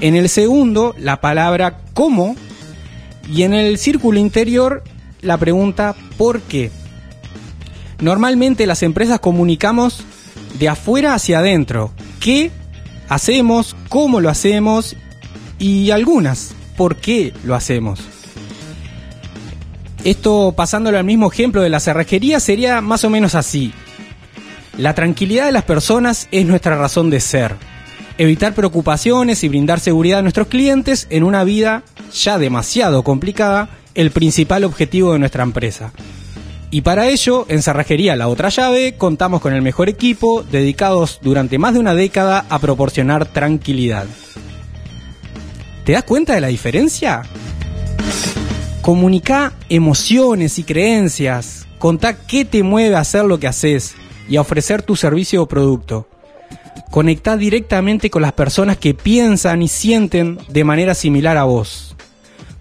En 0.01 0.15
el 0.15 0.30
segundo, 0.30 0.95
la 0.97 1.22
palabra 1.22 1.80
¿cómo? 1.93 2.36
Y 3.32 3.43
en 3.43 3.53
el 3.53 3.78
círculo 3.78 4.20
interior, 4.20 4.84
la 5.22 5.38
pregunta 5.38 5.95
¿por 6.17 6.41
qué? 6.41 6.72
Normalmente 7.99 8.65
las 8.65 8.82
empresas 8.84 9.20
comunicamos 9.20 10.03
de 10.57 10.70
afuera 10.70 11.13
hacia 11.13 11.39
adentro. 11.39 11.91
¿Qué 12.20 12.51
hacemos? 13.07 13.76
¿Cómo 13.89 14.20
lo 14.20 14.30
hacemos? 14.30 14.95
Y 15.59 15.91
algunas, 15.91 16.53
¿por 16.78 16.95
qué 16.95 17.34
lo 17.43 17.55
hacemos? 17.55 18.18
Esto 20.04 20.54
pasándolo 20.56 20.97
al 20.97 21.04
mismo 21.04 21.30
ejemplo 21.32 21.62
de 21.62 21.70
la 21.70 21.80
cerrajería 21.80 22.39
sería 22.39 22.82
más 22.82 23.04
o 23.04 23.10
menos 23.10 23.36
así. 23.36 23.74
La 24.78 24.95
tranquilidad 24.95 25.45
de 25.45 25.52
las 25.52 25.66
personas 25.66 26.28
es 26.32 26.45
nuestra 26.45 26.78
razón 26.78 27.10
de 27.10 27.20
ser. 27.20 27.56
Evitar 28.18 28.54
preocupaciones 28.54 29.43
y 29.43 29.50
brindar 29.50 29.80
seguridad 29.80 30.20
a 30.20 30.22
nuestros 30.22 30.47
clientes 30.47 31.08
en 31.10 31.24
una 31.24 31.43
vida 31.43 31.84
ya 32.14 32.38
demasiado 32.38 33.04
complicada, 33.04 33.70
el 33.93 34.12
principal 34.12 34.64
objetivo 34.64 35.14
de 35.14 35.20
nuestra 35.20 35.43
empresa. 35.43 35.91
Y 36.72 36.82
para 36.82 37.08
ello, 37.08 37.45
en 37.50 37.62
Cerrajería 37.64 38.16
La 38.16 38.28
Otra 38.28 38.50
Llave, 38.50 38.95
contamos 38.95 39.41
con 39.41 39.54
el 39.54 39.62
mejor 39.62 39.89
equipo, 39.89 40.43
dedicados 40.43 41.20
durante 41.22 41.58
más 41.58 41.74
de 41.74 41.80
una 41.80 41.95
década 41.95 42.45
a 42.47 42.60
proporcionar 42.60 43.26
tranquilidad. 43.26 44.06
¿Te 45.84 45.93
das 45.93 46.04
cuenta 46.04 46.36
de 46.36 46.41
la 46.41 46.47
diferencia? 46.47 47.24
Comunica 48.90 49.54
emociones 49.70 50.58
y 50.58 50.64
creencias. 50.64 51.68
Contá 51.78 52.26
qué 52.26 52.44
te 52.44 52.64
mueve 52.64 52.96
a 52.96 53.02
hacer 53.02 53.24
lo 53.24 53.40
que 53.40 53.46
haces 53.46 53.94
y 54.28 54.36
a 54.36 54.42
ofrecer 54.42 54.82
tu 54.82 54.96
servicio 54.96 55.44
o 55.44 55.48
producto. 55.48 56.08
Conectá 56.90 57.38
directamente 57.38 58.10
con 58.10 58.24
las 58.24 58.34
personas 58.34 58.78
que 58.78 58.96
piensan 58.96 59.62
y 59.62 59.68
sienten 59.68 60.40
de 60.50 60.64
manera 60.64 60.96
similar 60.96 61.38
a 61.38 61.44
vos. 61.44 61.96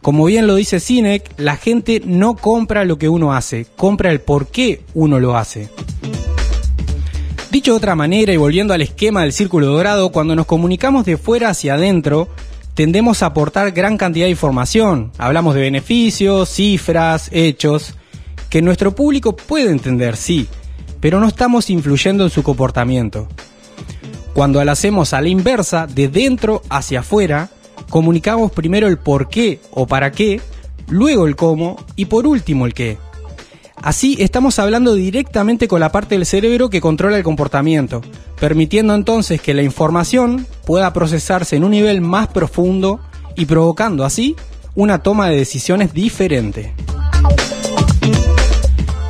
Como 0.03 0.27
bien 0.27 0.47
lo 0.47 0.57
dice 0.57 0.81
Sinek, 0.81 1.33
la 1.39 1.57
gente 1.57 2.03
no 2.05 2.37
compra 2.37 2.85
lo 2.85 2.99
que 2.99 3.09
uno 3.09 3.33
hace, 3.33 3.65
compra 3.65 4.11
el 4.11 4.21
por 4.21 4.49
qué 4.49 4.83
uno 4.93 5.21
lo 5.21 5.35
hace. 5.35 5.71
Dicho 7.51 7.71
de 7.71 7.79
otra 7.79 7.95
manera 7.95 8.35
y 8.35 8.37
volviendo 8.37 8.75
al 8.75 8.83
esquema 8.83 9.23
del 9.23 9.33
círculo 9.33 9.69
dorado, 9.69 10.13
cuando 10.13 10.37
nos 10.37 10.45
comunicamos 10.45 11.07
de 11.07 11.17
fuera 11.17 11.49
hacia 11.49 11.73
adentro, 11.73 12.29
tendemos 12.79 13.25
a 13.25 13.27
aportar 13.27 13.73
gran 13.73 13.97
cantidad 13.97 14.27
de 14.27 14.31
información. 14.31 15.11
Hablamos 15.19 15.57
de 15.57 15.63
beneficios, 15.63 16.49
cifras, 16.49 17.29
hechos, 17.33 17.97
que 18.51 18.63
nuestro 18.63 18.95
público 18.95 19.35
puede 19.35 19.73
entender, 19.73 20.17
sí, 20.17 20.47
pero 21.01 21.19
no 21.19 21.27
estamos 21.27 21.71
influyendo 21.71 22.23
en 22.23 22.31
su 22.31 22.45
comportamiento. 22.45 23.27
Cuando 24.33 24.65
lo 24.65 24.71
hacemos 24.71 25.13
a 25.13 25.21
la 25.21 25.27
inversa, 25.27 25.89
de 25.89 26.07
dentro 26.07 26.63
hacia 26.71 27.01
afuera, 27.01 27.51
comunicamos 27.91 28.53
primero 28.53 28.87
el 28.87 28.97
por 28.97 29.29
qué 29.29 29.59
o 29.73 29.89
para 29.89 30.13
qué, 30.13 30.41
luego 30.87 31.27
el 31.27 31.35
cómo 31.35 31.85
y 31.97 32.05
por 32.05 32.29
último 32.29 32.65
el 32.65 32.75
qué. 32.75 32.97
Así 33.83 34.17
estamos 34.19 34.59
hablando 34.59 34.95
directamente 34.95 35.69
con 35.69 35.81
la 35.81 35.93
parte 35.93 36.17
del 36.17 36.27
cerebro 36.27 36.69
que 36.69 36.81
controla 36.81 37.17
el 37.17 37.23
comportamiento, 37.23 38.03
permitiendo 38.41 38.95
entonces 38.95 39.41
que 39.41 39.55
la 39.55 39.63
información 39.63 40.47
pueda 40.67 40.93
procesarse 40.93 41.57
en 41.57 41.65
un 41.65 41.71
nivel 41.71 42.01
más 42.01 42.29
profundo 42.29 43.01
y 43.37 43.47
provocando 43.47 44.05
así 44.05 44.37
una 44.75 45.03
toma 45.03 45.29
de 45.29 45.37
decisiones 45.37 45.95
diferente. 45.95 46.75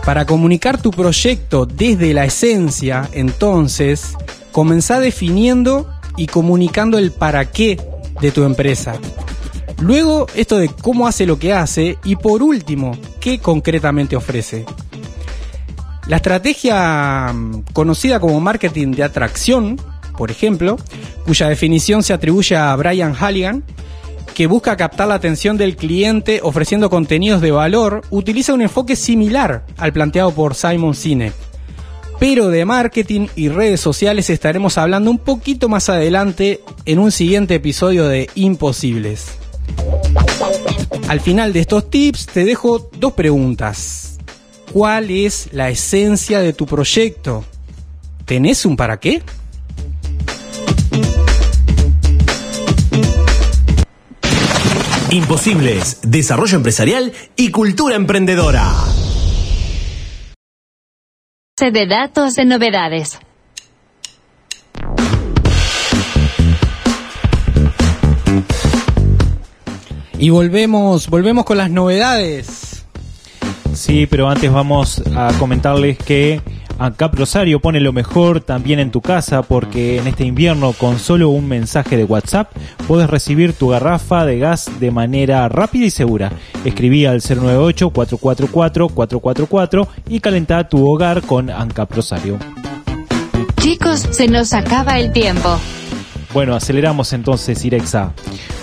Para 0.05 0.27
comunicar 0.27 0.81
tu 0.81 0.91
proyecto 0.91 1.67
desde 1.67 2.15
la 2.15 2.25
esencia, 2.25 3.09
entonces, 3.13 4.15
comenzá 4.53 5.01
definiendo 5.01 5.89
y 6.17 6.27
comunicando 6.27 6.99
el 6.99 7.11
para 7.13 7.51
qué 7.51 7.79
de 8.21 8.31
tu 8.33 8.45
empresa. 8.45 8.95
Luego, 9.81 10.27
esto 10.35 10.59
de 10.59 10.69
cómo 10.69 11.07
hace 11.07 11.25
lo 11.25 11.39
que 11.39 11.53
hace 11.53 11.99
y 12.05 12.17
por 12.17 12.43
último, 12.43 12.97
qué 13.29 13.39
concretamente 13.41 14.17
ofrece. 14.17 14.65
La 16.07 16.17
estrategia 16.17 17.31
mm, 17.31 17.65
conocida 17.75 18.21
como 18.21 18.41
marketing 18.41 18.93
de 18.93 19.03
atracción, 19.03 19.79
por 20.17 20.31
ejemplo, 20.31 20.79
cuya 21.27 21.51
definición 21.51 22.03
se 22.03 22.15
atribuye 22.15 22.57
a 22.57 22.75
Brian 22.77 23.15
Halligan, 23.15 23.65
que 24.33 24.47
busca 24.47 24.79
captar 24.79 25.09
la 25.09 25.17
atención 25.17 25.59
del 25.59 25.77
cliente 25.77 26.41
ofreciendo 26.43 26.89
contenidos 26.89 27.43
de 27.43 27.51
valor, 27.51 28.01
utiliza 28.09 28.55
un 28.55 28.63
enfoque 28.63 28.97
similar 28.97 29.67
al 29.77 29.93
planteado 29.93 30.31
por 30.31 30.55
Simon 30.55 30.95
Sinek. 30.95 31.35
Pero 32.19 32.49
de 32.49 32.65
marketing 32.65 33.27
y 33.37 33.51
redes 33.51 33.81
sociales 33.81 34.31
estaremos 34.31 34.79
hablando 34.79 35.11
un 35.11 35.19
poquito 35.19 35.69
más 35.69 35.91
adelante 35.91 36.63
en 36.87 36.99
un 36.99 37.13
siguiente 37.13 37.57
episodio 37.57 38.09
de 38.09 38.31
Imposibles. 38.35 39.37
Al 41.09 41.21
final 41.21 41.53
de 41.53 41.61
estos 41.61 41.91
tips 41.91 42.27
te 42.27 42.45
dejo 42.45 42.91
dos 42.99 43.13
preguntas. 43.13 44.19
¿Cuál 44.73 45.11
es 45.11 45.49
la 45.53 45.71
esencia 45.71 46.41
de 46.41 46.53
tu 46.53 46.67
proyecto? 46.67 47.45
¿Tenés 48.25 48.67
un 48.67 48.77
para 48.77 49.01
qué? 49.01 49.23
Imposibles, 55.11 56.01
desarrollo 56.03 56.57
empresarial 56.57 57.13
y 57.37 57.51
cultura 57.51 57.97
emprendedora. 57.97 58.75
de 61.59 61.87
datos 61.87 62.35
de 62.35 62.45
novedades. 62.45 63.19
Y 70.19 70.31
volvemos, 70.31 71.09
volvemos 71.09 71.45
con 71.45 71.59
las 71.59 71.71
novedades. 71.71 72.85
Sí, 73.73 74.07
pero 74.07 74.29
antes 74.29 74.53
vamos 74.53 75.03
a 75.15 75.33
comentarles 75.39 75.99
que 75.99 76.41
Acá 76.79 77.11
Rosario 77.13 77.59
pone 77.59 77.81
lo 77.81 77.93
mejor 77.93 78.41
también 78.41 78.79
en 78.79 78.93
tu 78.93 79.01
casa 79.01 79.43
porque 79.43 79.99
en 79.99 80.07
este 80.07 80.25
invierno 80.25 80.73
con 80.73 81.01
solo 81.01 81.29
un 81.29 81.49
mensaje 81.49 81.97
de 81.97 82.05
WhatsApp 82.05 82.53
puedes 82.87 83.11
recibir 83.11 83.53
tu 83.53 83.71
garrafa 83.71 84.25
de 84.25 84.39
gas 84.39 84.71
de 84.79 84.93
manera 84.93 85.49
rápida 85.49 85.87
y 85.87 85.91
segura. 85.91 86.31
Escribí 86.65 87.05
al 87.05 87.21
098-444-444 87.21 89.89
y 90.09 90.21
calenta 90.21 90.69
tu 90.69 90.89
hogar 90.89 91.23
con 91.23 91.51
ANCAP 91.51 91.97
Rosario. 91.97 92.39
Chicos, 93.57 94.07
se 94.13 94.29
nos 94.29 94.53
acaba 94.53 95.01
el 95.01 95.13
tiempo. 95.13 95.59
Bueno, 96.33 96.55
aceleramos 96.55 97.13
entonces, 97.13 97.65
Irexa. 97.65 98.13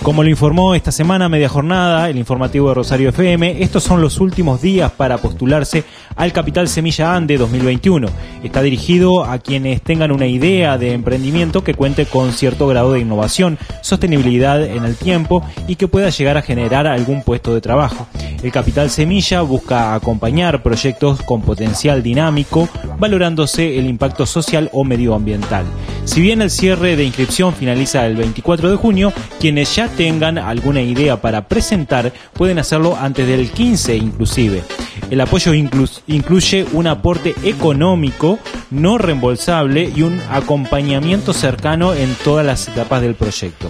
Como 0.05 0.21
lo 0.21 0.29
informó 0.29 0.75
esta 0.75 0.91
semana 0.91 1.29
Media 1.29 1.49
Jornada, 1.49 2.11
el 2.11 2.17
informativo 2.19 2.69
de 2.69 2.75
Rosario 2.75 3.09
FM, 3.09 3.63
estos 3.63 3.81
son 3.81 4.01
los 4.01 4.19
últimos 4.19 4.61
días 4.61 4.91
para 4.91 5.17
postularse 5.17 5.83
al 6.15 6.31
Capital 6.31 6.67
Semilla 6.67 7.15
Ande 7.15 7.39
2021. 7.39 8.07
Está 8.43 8.61
dirigido 8.61 9.25
a 9.25 9.39
quienes 9.39 9.81
tengan 9.81 10.11
una 10.11 10.27
idea 10.27 10.77
de 10.77 10.93
emprendimiento 10.93 11.63
que 11.63 11.73
cuente 11.73 12.05
con 12.05 12.33
cierto 12.33 12.67
grado 12.67 12.93
de 12.93 12.99
innovación, 12.99 13.57
sostenibilidad 13.81 14.63
en 14.63 14.85
el 14.85 14.95
tiempo 14.95 15.43
y 15.67 15.75
que 15.75 15.87
pueda 15.87 16.11
llegar 16.11 16.37
a 16.37 16.43
generar 16.43 16.85
algún 16.85 17.23
puesto 17.23 17.55
de 17.55 17.61
trabajo. 17.61 18.05
El 18.43 18.51
Capital 18.51 18.91
Semilla 18.91 19.41
busca 19.41 19.95
acompañar 19.95 20.61
proyectos 20.61 21.23
con 21.23 21.41
potencial 21.41 22.03
dinámico, 22.03 22.69
valorándose 22.99 23.79
el 23.79 23.87
impacto 23.87 24.27
social 24.27 24.69
o 24.71 24.83
medioambiental. 24.83 25.65
Si 26.03 26.21
bien 26.21 26.43
el 26.43 26.51
cierre 26.51 26.95
de 26.95 27.03
inscripción 27.05 27.55
finaliza 27.55 28.05
el 28.05 28.15
24 28.15 28.69
de 28.69 28.75
junio, 28.75 29.11
quienes 29.39 29.75
ya 29.75 29.89
tengan 29.95 30.37
alguna 30.37 30.81
idea 30.81 31.21
para 31.21 31.47
presentar 31.47 32.13
pueden 32.33 32.59
hacerlo 32.59 32.95
antes 32.95 33.27
del 33.27 33.49
15 33.49 33.95
inclusive. 33.95 34.63
El 35.09 35.21
apoyo 35.21 35.53
incluye 35.53 36.65
un 36.73 36.87
aporte 36.87 37.35
económico 37.43 38.39
no 38.71 38.97
reembolsable 38.97 39.91
y 39.95 40.01
un 40.01 40.19
acompañamiento 40.31 41.33
cercano 41.33 41.93
en 41.93 42.13
todas 42.23 42.45
las 42.45 42.67
etapas 42.67 43.01
del 43.01 43.15
proyecto. 43.15 43.67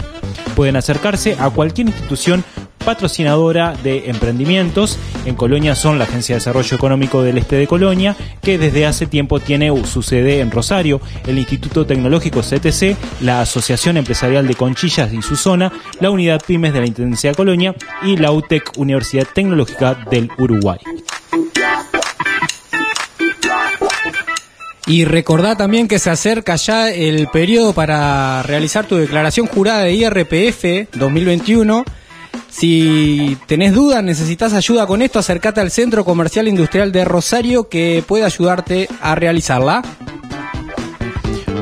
Pueden 0.55 0.77
acercarse 0.77 1.35
a 1.39 1.49
cualquier 1.49 1.87
institución 1.87 2.43
patrocinadora 2.85 3.73
de 3.83 4.09
emprendimientos. 4.09 4.97
En 5.25 5.35
Colonia 5.35 5.75
son 5.75 5.97
la 5.97 6.05
Agencia 6.05 6.35
de 6.35 6.39
Desarrollo 6.39 6.75
Económico 6.75 7.23
del 7.23 7.37
Este 7.37 7.57
de 7.57 7.67
Colonia, 7.67 8.15
que 8.41 8.57
desde 8.57 8.85
hace 8.85 9.07
tiempo 9.07 9.39
tiene 9.39 9.73
su 9.85 10.01
sede 10.01 10.39
en 10.39 10.51
Rosario, 10.51 11.01
el 11.27 11.37
Instituto 11.37 11.85
Tecnológico 11.85 12.41
CTC, 12.41 12.95
la 13.21 13.41
Asociación 13.41 13.97
Empresarial 13.97 14.47
de 14.47 14.55
Conchillas 14.55 15.11
y 15.11 15.21
su 15.21 15.35
zona, 15.35 15.73
la 15.99 16.11
Unidad 16.11 16.41
Pymes 16.45 16.73
de 16.73 16.79
la 16.79 16.87
Intendencia 16.87 17.31
de 17.31 17.35
Colonia 17.35 17.75
y 18.03 18.17
la 18.17 18.31
UTEC 18.31 18.77
Universidad 18.77 19.27
Tecnológica 19.33 19.97
del 20.09 20.29
Uruguay. 20.37 20.77
Y 24.87 25.03
recordá 25.05 25.55
también 25.55 25.87
que 25.87 25.97
se 25.97 26.11
acerca 26.11 26.55
ya 26.57 26.91
el 26.91 27.27
periodo 27.29 27.73
para 27.73 28.43
realizar 28.43 28.85
tu 28.85 28.97
declaración 28.97 29.47
jurada 29.47 29.83
de 29.83 29.93
IRPF 29.93 30.95
2021. 30.95 31.83
Si 32.57 33.37
tenés 33.47 33.73
dudas, 33.73 34.01
necesitas 34.01 34.53
ayuda 34.53 34.87
con 34.87 35.01
esto, 35.01 35.19
acércate 35.19 35.59
al 35.59 35.71
Centro 35.71 36.05
Comercial 36.05 36.47
Industrial 36.47 36.89
de 36.93 37.03
Rosario 37.03 37.67
que 37.67 38.01
puede 38.07 38.23
ayudarte 38.23 38.87
a 39.01 39.13
realizarla. 39.13 39.81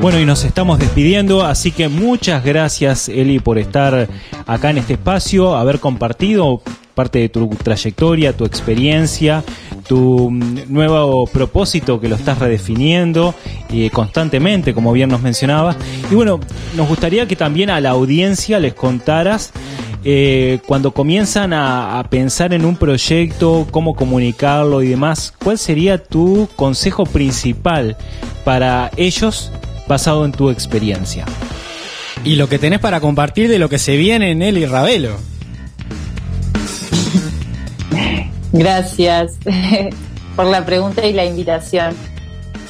Bueno, 0.00 0.20
y 0.20 0.24
nos 0.24 0.44
estamos 0.44 0.78
despidiendo, 0.78 1.44
así 1.44 1.72
que 1.72 1.88
muchas 1.88 2.44
gracias 2.44 3.08
Eli 3.08 3.40
por 3.40 3.58
estar 3.58 4.06
acá 4.46 4.70
en 4.70 4.78
este 4.78 4.92
espacio, 4.92 5.56
haber 5.56 5.80
compartido 5.80 6.62
parte 6.94 7.18
de 7.18 7.28
tu 7.28 7.48
trayectoria, 7.48 8.36
tu 8.36 8.44
experiencia, 8.44 9.42
tu 9.88 10.30
mm, 10.30 10.72
nuevo 10.72 11.26
propósito 11.26 12.00
que 12.00 12.08
lo 12.08 12.14
estás 12.14 12.38
redefiniendo 12.38 13.34
eh, 13.68 13.90
constantemente, 13.90 14.72
como 14.72 14.92
bien 14.92 15.10
nos 15.10 15.22
mencionabas. 15.22 15.76
Y 16.08 16.14
bueno, 16.14 16.38
nos 16.76 16.86
gustaría 16.86 17.26
que 17.26 17.34
también 17.34 17.68
a 17.70 17.80
la 17.80 17.90
audiencia 17.90 18.60
les 18.60 18.74
contaras 18.74 19.52
eh, 20.04 20.60
cuando 20.66 20.92
comienzan 20.92 21.52
a, 21.52 21.98
a, 21.98 22.04
pensar 22.10 22.52
en 22.52 22.64
un 22.64 22.76
proyecto, 22.76 23.66
cómo 23.70 23.94
comunicarlo 23.94 24.82
y 24.82 24.88
demás, 24.88 25.32
¿cuál 25.42 25.58
sería 25.58 26.02
tu 26.02 26.48
consejo 26.56 27.04
principal 27.04 27.96
para 28.44 28.90
ellos 28.96 29.50
basado 29.88 30.24
en 30.24 30.32
tu 30.32 30.50
experiencia? 30.50 31.24
Y 32.24 32.36
lo 32.36 32.48
que 32.48 32.58
tenés 32.58 32.80
para 32.80 33.00
compartir 33.00 33.48
de 33.48 33.58
lo 33.58 33.68
que 33.68 33.78
se 33.78 33.96
viene 33.96 34.30
en 34.30 34.42
él 34.42 34.58
y 34.58 34.66
Ravelo. 34.66 35.16
Gracias 38.52 39.32
por 40.36 40.46
la 40.46 40.64
pregunta 40.64 41.06
y 41.06 41.12
la 41.12 41.24
invitación. 41.24 41.94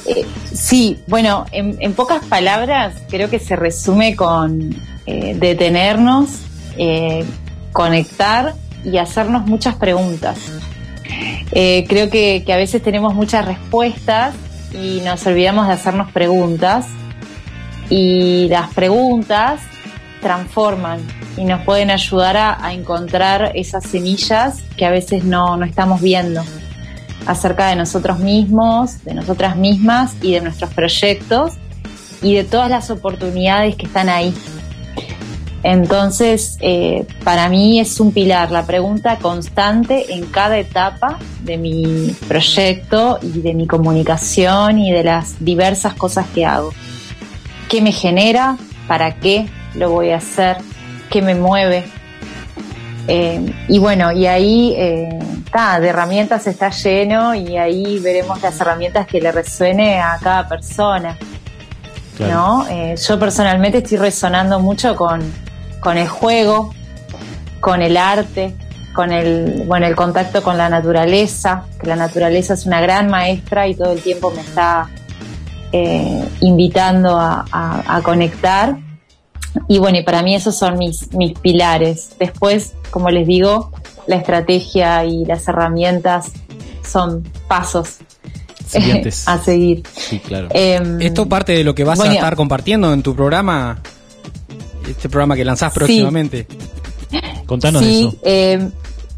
Eh, 0.07 0.25
sí, 0.53 0.99
bueno, 1.07 1.47
en, 1.53 1.77
en, 1.81 1.95
pocas 1.95 2.25
palabras 2.27 2.95
creo 3.09 3.31
que 3.31 3.39
se 3.39 3.57
resume 3.57 4.15
con 4.17 4.77
eh, 5.07 5.35
detenernos, 5.39 6.29
eh, 6.77 7.25
conectar 7.73 8.55
y 8.85 8.99
hacernos 8.99 9.47
muchas 9.47 9.77
preguntas. 9.77 10.39
Eh, 11.53 11.85
creo 11.89 12.11
que, 12.11 12.43
que 12.45 12.53
a 12.53 12.57
veces 12.57 12.83
tenemos 12.83 13.15
muchas 13.15 13.45
respuestas 13.45 14.35
y 14.73 15.01
nos 15.05 15.27
olvidamos 15.27 15.67
de 15.69 15.75
hacernos 15.75 16.11
preguntas 16.13 16.87
y 17.91 18.49
las 18.49 18.73
preguntas 18.73 19.61
transforman 20.21 21.01
y 21.37 21.45
nos 21.45 21.63
pueden 21.65 21.91
ayudar 21.91 22.37
a, 22.37 22.65
a, 22.65 22.73
encontrar 22.73 23.53
esas 23.55 23.85
semillas 23.85 24.63
que 24.77 24.87
a 24.87 24.91
veces 24.91 25.25
no, 25.25 25.57
no 25.57 25.67
estamos 25.67 26.01
viendo 26.01 26.43
acerca 27.27 27.69
de 27.69 27.77
nosotros 27.77 28.19
mismos, 28.19 29.05
de 29.05 29.15
nosotras 29.15 29.57
mismas 29.57 30.15
y 30.23 30.33
de 30.33 30.41
nuestros 30.41 30.73
proyectos 30.73 31.53
y 32.23 32.35
de 32.35 32.45
todas 32.45 32.71
las 32.71 32.91
oportunidades 32.91 33.77
que 33.77 33.87
están 33.87 34.09
ahí. 34.09 34.35
Entonces, 35.65 36.59
eh, 36.61 37.07
para 37.25 37.49
mí 37.49 37.81
es 37.81 37.99
un 37.99 38.13
pilar, 38.13 38.51
la 38.51 38.67
pregunta 38.67 39.17
constante 39.17 40.13
en 40.13 40.27
cada 40.27 40.59
etapa 40.59 41.19
de 41.43 41.57
mi 41.57 42.15
proyecto 42.29 43.19
y 43.23 43.41
de 43.41 43.55
mi 43.55 43.67
comunicación 43.67 44.79
y 44.79 44.93
de 44.93 45.03
las 45.03 45.43
diversas 45.43 45.95
cosas 45.95 46.27
que 46.35 46.45
hago. 46.45 46.71
¿Qué 47.71 47.81
me 47.81 47.93
genera? 47.93 48.59
¿Para 48.87 49.15
qué 49.15 49.49
lo 49.75 49.91
voy 49.91 50.11
a 50.11 50.19
hacer? 50.19 50.59
¿Qué 51.09 51.23
me 51.23 51.35
mueve? 51.35 51.85
Eh, 53.09 53.55
y 53.67 53.79
bueno, 53.79 54.13
y 54.13 54.27
ahí 54.27 54.75
eh, 54.77 55.19
está, 55.47 55.81
de 55.81 55.89
herramientas 55.89 56.47
está 56.47 56.69
lleno 56.69 57.35
y 57.35 57.57
ahí 57.57 58.01
veremos 58.01 58.43
las 58.43 58.61
herramientas 58.61 59.07
que 59.07 59.19
le 59.19 59.33
resuene 59.33 59.99
a 59.99 60.19
cada 60.23 60.47
persona. 60.47 61.17
Claro. 62.19 62.35
¿no? 62.35 62.69
Eh, 62.69 62.97
yo 62.97 63.19
personalmente 63.19 63.79
estoy 63.79 63.97
resonando 63.97 64.61
mucho 64.61 64.95
con, 64.95 65.21
con 65.85 65.99
el 65.99 66.09
juego, 66.09 66.75
con 67.61 67.83
el 67.83 67.97
arte, 67.99 68.57
con 68.95 69.13
el, 69.13 69.65
bueno, 69.67 69.87
el 69.87 69.95
contacto 69.95 70.43
con 70.43 70.57
la 70.57 70.71
naturaleza, 70.71 71.67
que 71.79 71.87
la 71.87 71.97
naturaleza 71.97 72.55
es 72.55 72.65
una 72.65 72.81
gran 72.81 73.09
maestra 73.09 73.69
y 73.69 73.75
todo 73.75 73.93
el 73.93 74.01
tiempo 74.01 74.33
me 74.33 74.41
está 74.41 74.89
eh, 75.73 76.25
invitando 76.41 77.19
a, 77.19 77.45
a, 77.53 77.97
a, 77.97 78.03
conectar. 78.03 78.79
Y 79.69 79.79
bueno, 79.79 79.99
y 79.99 80.03
para 80.03 80.23
mí 80.23 80.35
esos 80.35 80.57
son 80.57 80.79
mis, 80.79 81.13
mis 81.13 81.39
pilares. 81.39 82.17
Después, 82.19 82.73
como 82.91 83.11
les 83.11 83.27
digo, 83.27 83.71
la 84.07 84.17
estrategia 84.17 85.05
y 85.05 85.25
las 85.27 85.47
herramientas 85.47 86.33
son 86.83 87.23
pasos 87.47 87.99
Siguientes. 88.67 89.25
a 89.29 89.39
seguir. 89.39 89.83
Sí, 89.95 90.19
claro. 90.19 90.49
Eh, 90.51 90.81
¿Esto 91.01 91.29
parte 91.29 91.53
de 91.53 91.65
lo 91.65 91.75
que 91.75 91.85
vas 91.85 91.99
bueno, 91.99 92.13
a 92.13 92.15
estar 92.15 92.37
compartiendo 92.37 92.93
en 92.93 93.03
tu 93.03 93.15
programa? 93.15 93.83
Este 94.89 95.09
programa 95.09 95.37
que 95.37 95.45
lanzás 95.45 95.73
próximamente. 95.73 96.47
Sí. 97.11 97.19
Contanos 97.47 97.83
sí, 97.83 98.09
eso. 98.09 98.19
Eh, 98.25 98.71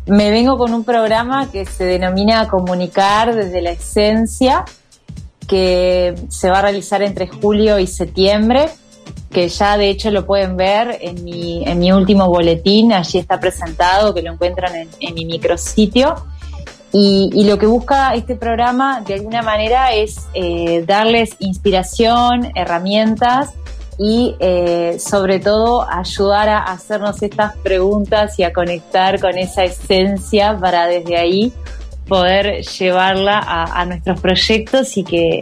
me 0.07 0.31
vengo 0.31 0.57
con 0.57 0.73
un 0.73 0.85
programa 0.85 1.51
que 1.51 1.65
se 1.65 1.85
denomina 1.85 2.47
Comunicar 2.49 3.35
desde 3.35 3.61
la 3.61 3.71
Esencia, 3.71 4.65
que 5.49 6.15
se 6.29 6.51
va 6.51 6.61
a 6.61 6.63
realizar 6.63 7.03
entre 7.03 7.27
julio 7.27 7.79
y 7.79 7.87
septiembre, 7.87 8.69
que 9.33 9.49
ya 9.49 9.77
de 9.77 9.91
hecho 9.91 10.11
lo 10.11 10.25
pueden 10.25 10.57
ver 10.57 10.99
en 11.01 11.25
mi, 11.25 11.65
en 11.65 11.79
mi 11.79 11.91
último 11.91 12.29
boletín, 12.29 12.93
allí 12.93 13.19
está 13.19 13.41
presentado, 13.41 14.15
que 14.15 14.23
lo 14.23 14.33
encuentran 14.33 14.77
en, 14.77 14.89
en 15.01 15.15
mi 15.15 15.25
micrositio. 15.25 16.15
Y, 16.93 17.31
y, 17.35 17.45
lo 17.45 17.59
que 17.59 17.67
busca 17.67 18.15
este 18.15 18.37
programa 18.37 19.03
de 19.03 19.15
alguna 19.15 19.43
manera 19.43 19.93
es 19.93 20.29
eh, 20.33 20.85
darles 20.87 21.31
inspiración, 21.41 22.53
herramientas 22.55 23.51
y 23.99 24.37
eh, 24.41 24.99
sobre 24.99 25.39
todo 25.39 25.89
ayudar 25.89 26.49
a 26.49 26.59
hacernos 26.65 27.23
estas 27.23 27.57
preguntas 27.57 28.39
y 28.39 28.43
a 28.43 28.53
conectar 28.53 29.21
con 29.21 29.39
esa 29.39 29.65
esencia 29.65 30.57
para 30.59 30.87
desde 30.87 31.17
ahí 31.17 31.53
poder 32.07 32.63
llevarla 32.63 33.41
a, 33.41 33.85
nuestros 33.85 34.21
proyectos 34.21 34.97
y 34.97 35.03
que, 35.03 35.41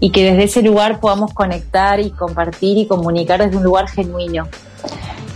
y 0.00 0.10
que 0.10 0.24
desde 0.24 0.44
ese 0.44 0.62
lugar 0.62 1.00
podamos 1.00 1.34
conectar 1.34 2.00
y 2.00 2.10
compartir 2.10 2.78
y 2.78 2.86
comunicar 2.86 3.42
desde 3.42 3.58
un 3.58 3.64
lugar 3.64 3.88
genuino. 3.88 4.48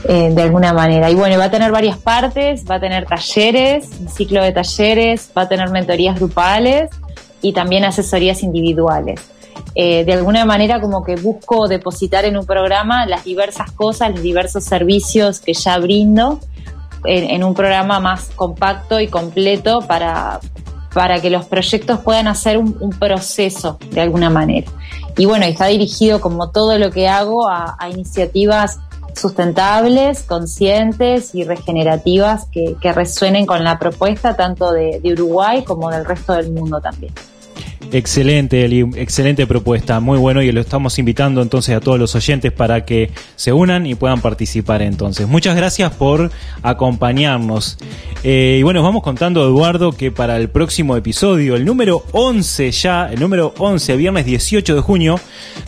Eh, 0.09 0.30
de 0.32 0.42
alguna 0.42 0.72
manera. 0.72 1.11
Y 1.11 1.16
bueno, 1.16 1.36
va 1.36 1.44
a 1.44 1.51
tener 1.51 1.72
varias 1.72 1.99
partes, 1.99 2.64
va 2.70 2.76
a 2.76 2.80
tener 2.80 3.07
talleres, 3.07 3.88
un 3.99 4.09
ciclo 4.09 4.40
de 4.40 4.53
talleres, 4.53 5.30
va 5.36 5.42
a 5.42 5.49
tener 5.49 5.68
mentorías 5.70 6.14
grupales 6.14 6.90
y 7.42 7.53
también 7.53 7.84
asesorías 7.84 8.44
individuales. 8.44 9.20
Eh, 9.74 10.04
de 10.04 10.12
alguna 10.14 10.44
manera 10.44 10.80
como 10.80 11.04
que 11.04 11.16
busco 11.16 11.68
depositar 11.68 12.24
en 12.24 12.36
un 12.36 12.46
programa 12.46 13.07
las 13.07 13.24
diversas 13.24 13.72
cosas, 13.72 14.11
los 14.11 14.22
diversos 14.22 14.64
servicios 14.64 15.40
que 15.40 15.52
ya 15.52 15.78
brindo 15.78 16.40
en, 17.04 17.44
un 17.44 17.54
programa 17.54 18.00
más 18.00 18.30
compacto 18.34 19.00
y 19.00 19.09
completo 19.09 19.80
para, 19.86 20.40
para 20.92 21.20
que 21.20 21.30
los 21.30 21.44
proyectos 21.44 22.00
puedan 22.00 22.26
hacer 22.26 22.59
un, 22.59 22.90
proceso 22.98 23.78
de 23.90 24.00
alguna 24.00 24.30
manera. 24.30 24.70
Y 25.16 25.26
bueno, 25.26 25.44
está 25.44 25.66
dirigido 25.66 26.20
como 26.20 26.50
todo 26.50 26.78
lo 26.78 26.90
que 26.90 27.09
hago 27.09 27.48
a, 27.48 27.76
iniciativas 27.90 28.80
sustentables, 29.14 30.22
conscientes 30.24 31.34
y 31.34 31.44
regenerativas 31.44 32.46
que, 32.50 32.76
resuenen 32.92 33.46
con 33.46 33.62
la 33.62 33.78
propuesta 33.78 34.36
tanto 34.36 34.72
de 34.72 35.00
Uruguay 35.04 35.64
como 35.64 35.90
del 35.90 36.04
resto 36.04 36.32
del 36.32 36.52
mundo 36.52 36.80
también. 36.80 37.12
Excelente, 37.93 38.64
Eli, 38.64 38.80
excelente 38.97 39.47
propuesta, 39.47 40.01
muy 40.01 40.18
bueno 40.18 40.43
y 40.43 40.51
lo 40.53 40.61
estamos 40.61 40.99
invitando 40.99 41.41
entonces 41.43 41.76
a 41.76 41.80
todos 41.80 41.99
los 41.99 42.14
oyentes 42.14 42.53
para 42.53 42.84
que 42.84 43.11
se 43.37 43.53
unan 43.53 43.87
y 43.87 43.95
puedan 43.95 44.20
participar 44.20 44.82
entonces. 44.82 45.28
Muchas 45.28 45.57
gracias 45.57 45.93
por 45.93 46.30
acompañarnos. 46.62 47.78
Eh, 48.24 48.57
y 48.61 48.62
bueno, 48.62 48.82
vamos 48.82 49.03
contando, 49.03 49.45
Eduardo, 49.45 49.93
que 49.93 50.11
para 50.11 50.37
el 50.37 50.49
próximo 50.49 50.97
episodio, 50.97 51.55
el 51.55 51.64
número 51.64 52.05
11 52.12 52.70
ya, 52.72 53.07
el 53.07 53.20
número 53.20 53.55
11, 53.59 53.97
viernes 53.97 54.26
18 54.26 54.74
de 54.74 54.80
junio, 54.80 55.20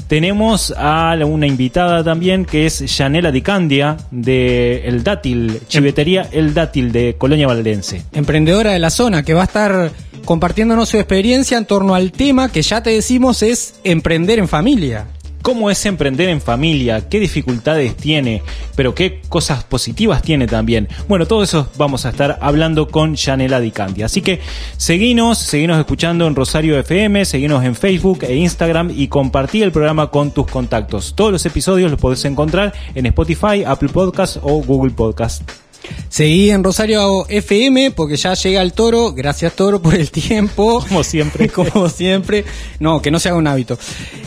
tenemos 0.09 0.75
a 0.77 1.17
una 1.25 1.47
invitada 1.47 2.03
también 2.03 2.45
que 2.45 2.67
es 2.67 2.85
Janela 2.89 3.31
Di 3.31 3.43
Candia 3.43 3.97
de 4.11 4.89
El 4.89 5.05
Dátil, 5.05 5.61
Chivetería 5.69 6.29
El 6.33 6.55
Dátil 6.55 6.93
de 6.93 7.15
Colonia 7.17 7.47
Valdense. 7.47 8.03
Emprendedora 8.13 8.73
de 8.73 8.79
la 8.79 8.91
zona 8.91 9.23
que 9.23 9.35
va 9.35 9.43
a 9.43 9.45
estar 9.45 9.93
compartiéndonos 10.25 10.89
su 10.89 10.97
experiencia 10.97 11.59
en 11.59 11.67
torno 11.67 11.95
al 11.95 12.13
tema 12.13 12.51
que 12.51 12.63
ya 12.63 12.83
te 12.83 12.91
decimos 12.91 13.43
es 13.43 13.75
emprender 13.85 14.39
en 14.39 14.49
familia. 14.49 15.07
cómo 15.41 15.71
es 15.71 15.87
emprender 15.87 16.29
en 16.29 16.43
familia, 16.43 17.09
qué 17.09 17.21
dificultades 17.21 17.97
tiene, 17.97 18.43
pero 18.77 18.95
qué 18.95 19.23
cosas 19.31 19.65
positivas 19.65 20.21
tiene 20.21 20.47
también. 20.47 20.89
Bueno, 21.09 21.27
todo 21.27 21.43
eso 21.43 21.71
vamos 21.79 22.05
a 22.05 22.11
estar 22.11 22.39
hablando 22.43 22.89
con 22.89 23.17
Janela 23.17 23.59
Di 23.59 23.71
Candia. 23.71 24.07
Así 24.07 24.21
que 24.21 24.41
seguinos, 24.77 25.39
seguinos 25.39 25.79
escuchando 25.79 26.27
en 26.27 26.35
Rosario 26.35 26.79
FM, 26.79 27.25
seguinos 27.25 27.65
en 27.65 27.75
Facebook 27.77 28.25
e 28.25 28.35
Instagram 28.37 28.91
y 28.95 29.09
compartí 29.09 29.63
el 29.63 29.73
programa 29.73 30.11
con 30.11 30.33
tus 30.33 30.47
contactos. 30.49 31.15
Todos 31.15 31.33
los 31.33 31.47
episodios 31.47 31.91
los 31.91 32.01
podés 32.01 32.25
encontrar 32.27 32.75
en 32.95 33.07
Spotify, 33.07 33.65
Apple 33.65 33.89
Podcast 33.89 34.37
o 34.43 34.63
Google 34.63 34.91
Podcast. 34.91 35.68
Seguí 36.09 36.51
en 36.51 36.65
Rosario 36.65 37.27
FM 37.29 37.91
porque 37.93 38.17
ya 38.17 38.35
llega 38.35 38.63
el 38.63 38.73
toro. 38.73 39.13
Gracias 39.13 39.55
toro 39.55 39.81
por 39.81 39.95
el 39.95 40.11
tiempo. 40.11 40.85
Como 40.89 41.03
siempre. 41.05 41.49
Como 41.73 41.89
siempre. 41.89 42.45
No, 42.81 43.03
que 43.03 43.11
no 43.11 43.19
se 43.19 43.29
haga 43.29 43.39
un 43.39 43.47
hábito. 43.47 43.79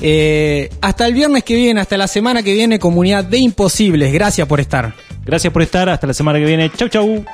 Eh, 0.01 0.69
hasta 0.81 1.07
el 1.07 1.13
viernes 1.13 1.43
que 1.43 1.55
viene, 1.55 1.81
hasta 1.81 1.97
la 1.97 2.07
semana 2.07 2.43
que 2.43 2.53
viene, 2.53 2.79
comunidad 2.79 3.23
de 3.23 3.39
imposibles. 3.39 4.13
Gracias 4.13 4.47
por 4.47 4.59
estar. 4.59 4.93
Gracias 5.25 5.51
por 5.51 5.61
estar. 5.61 5.89
Hasta 5.89 6.07
la 6.07 6.13
semana 6.13 6.39
que 6.39 6.45
viene. 6.45 6.71
Chau, 6.75 6.89
chau. 6.89 7.25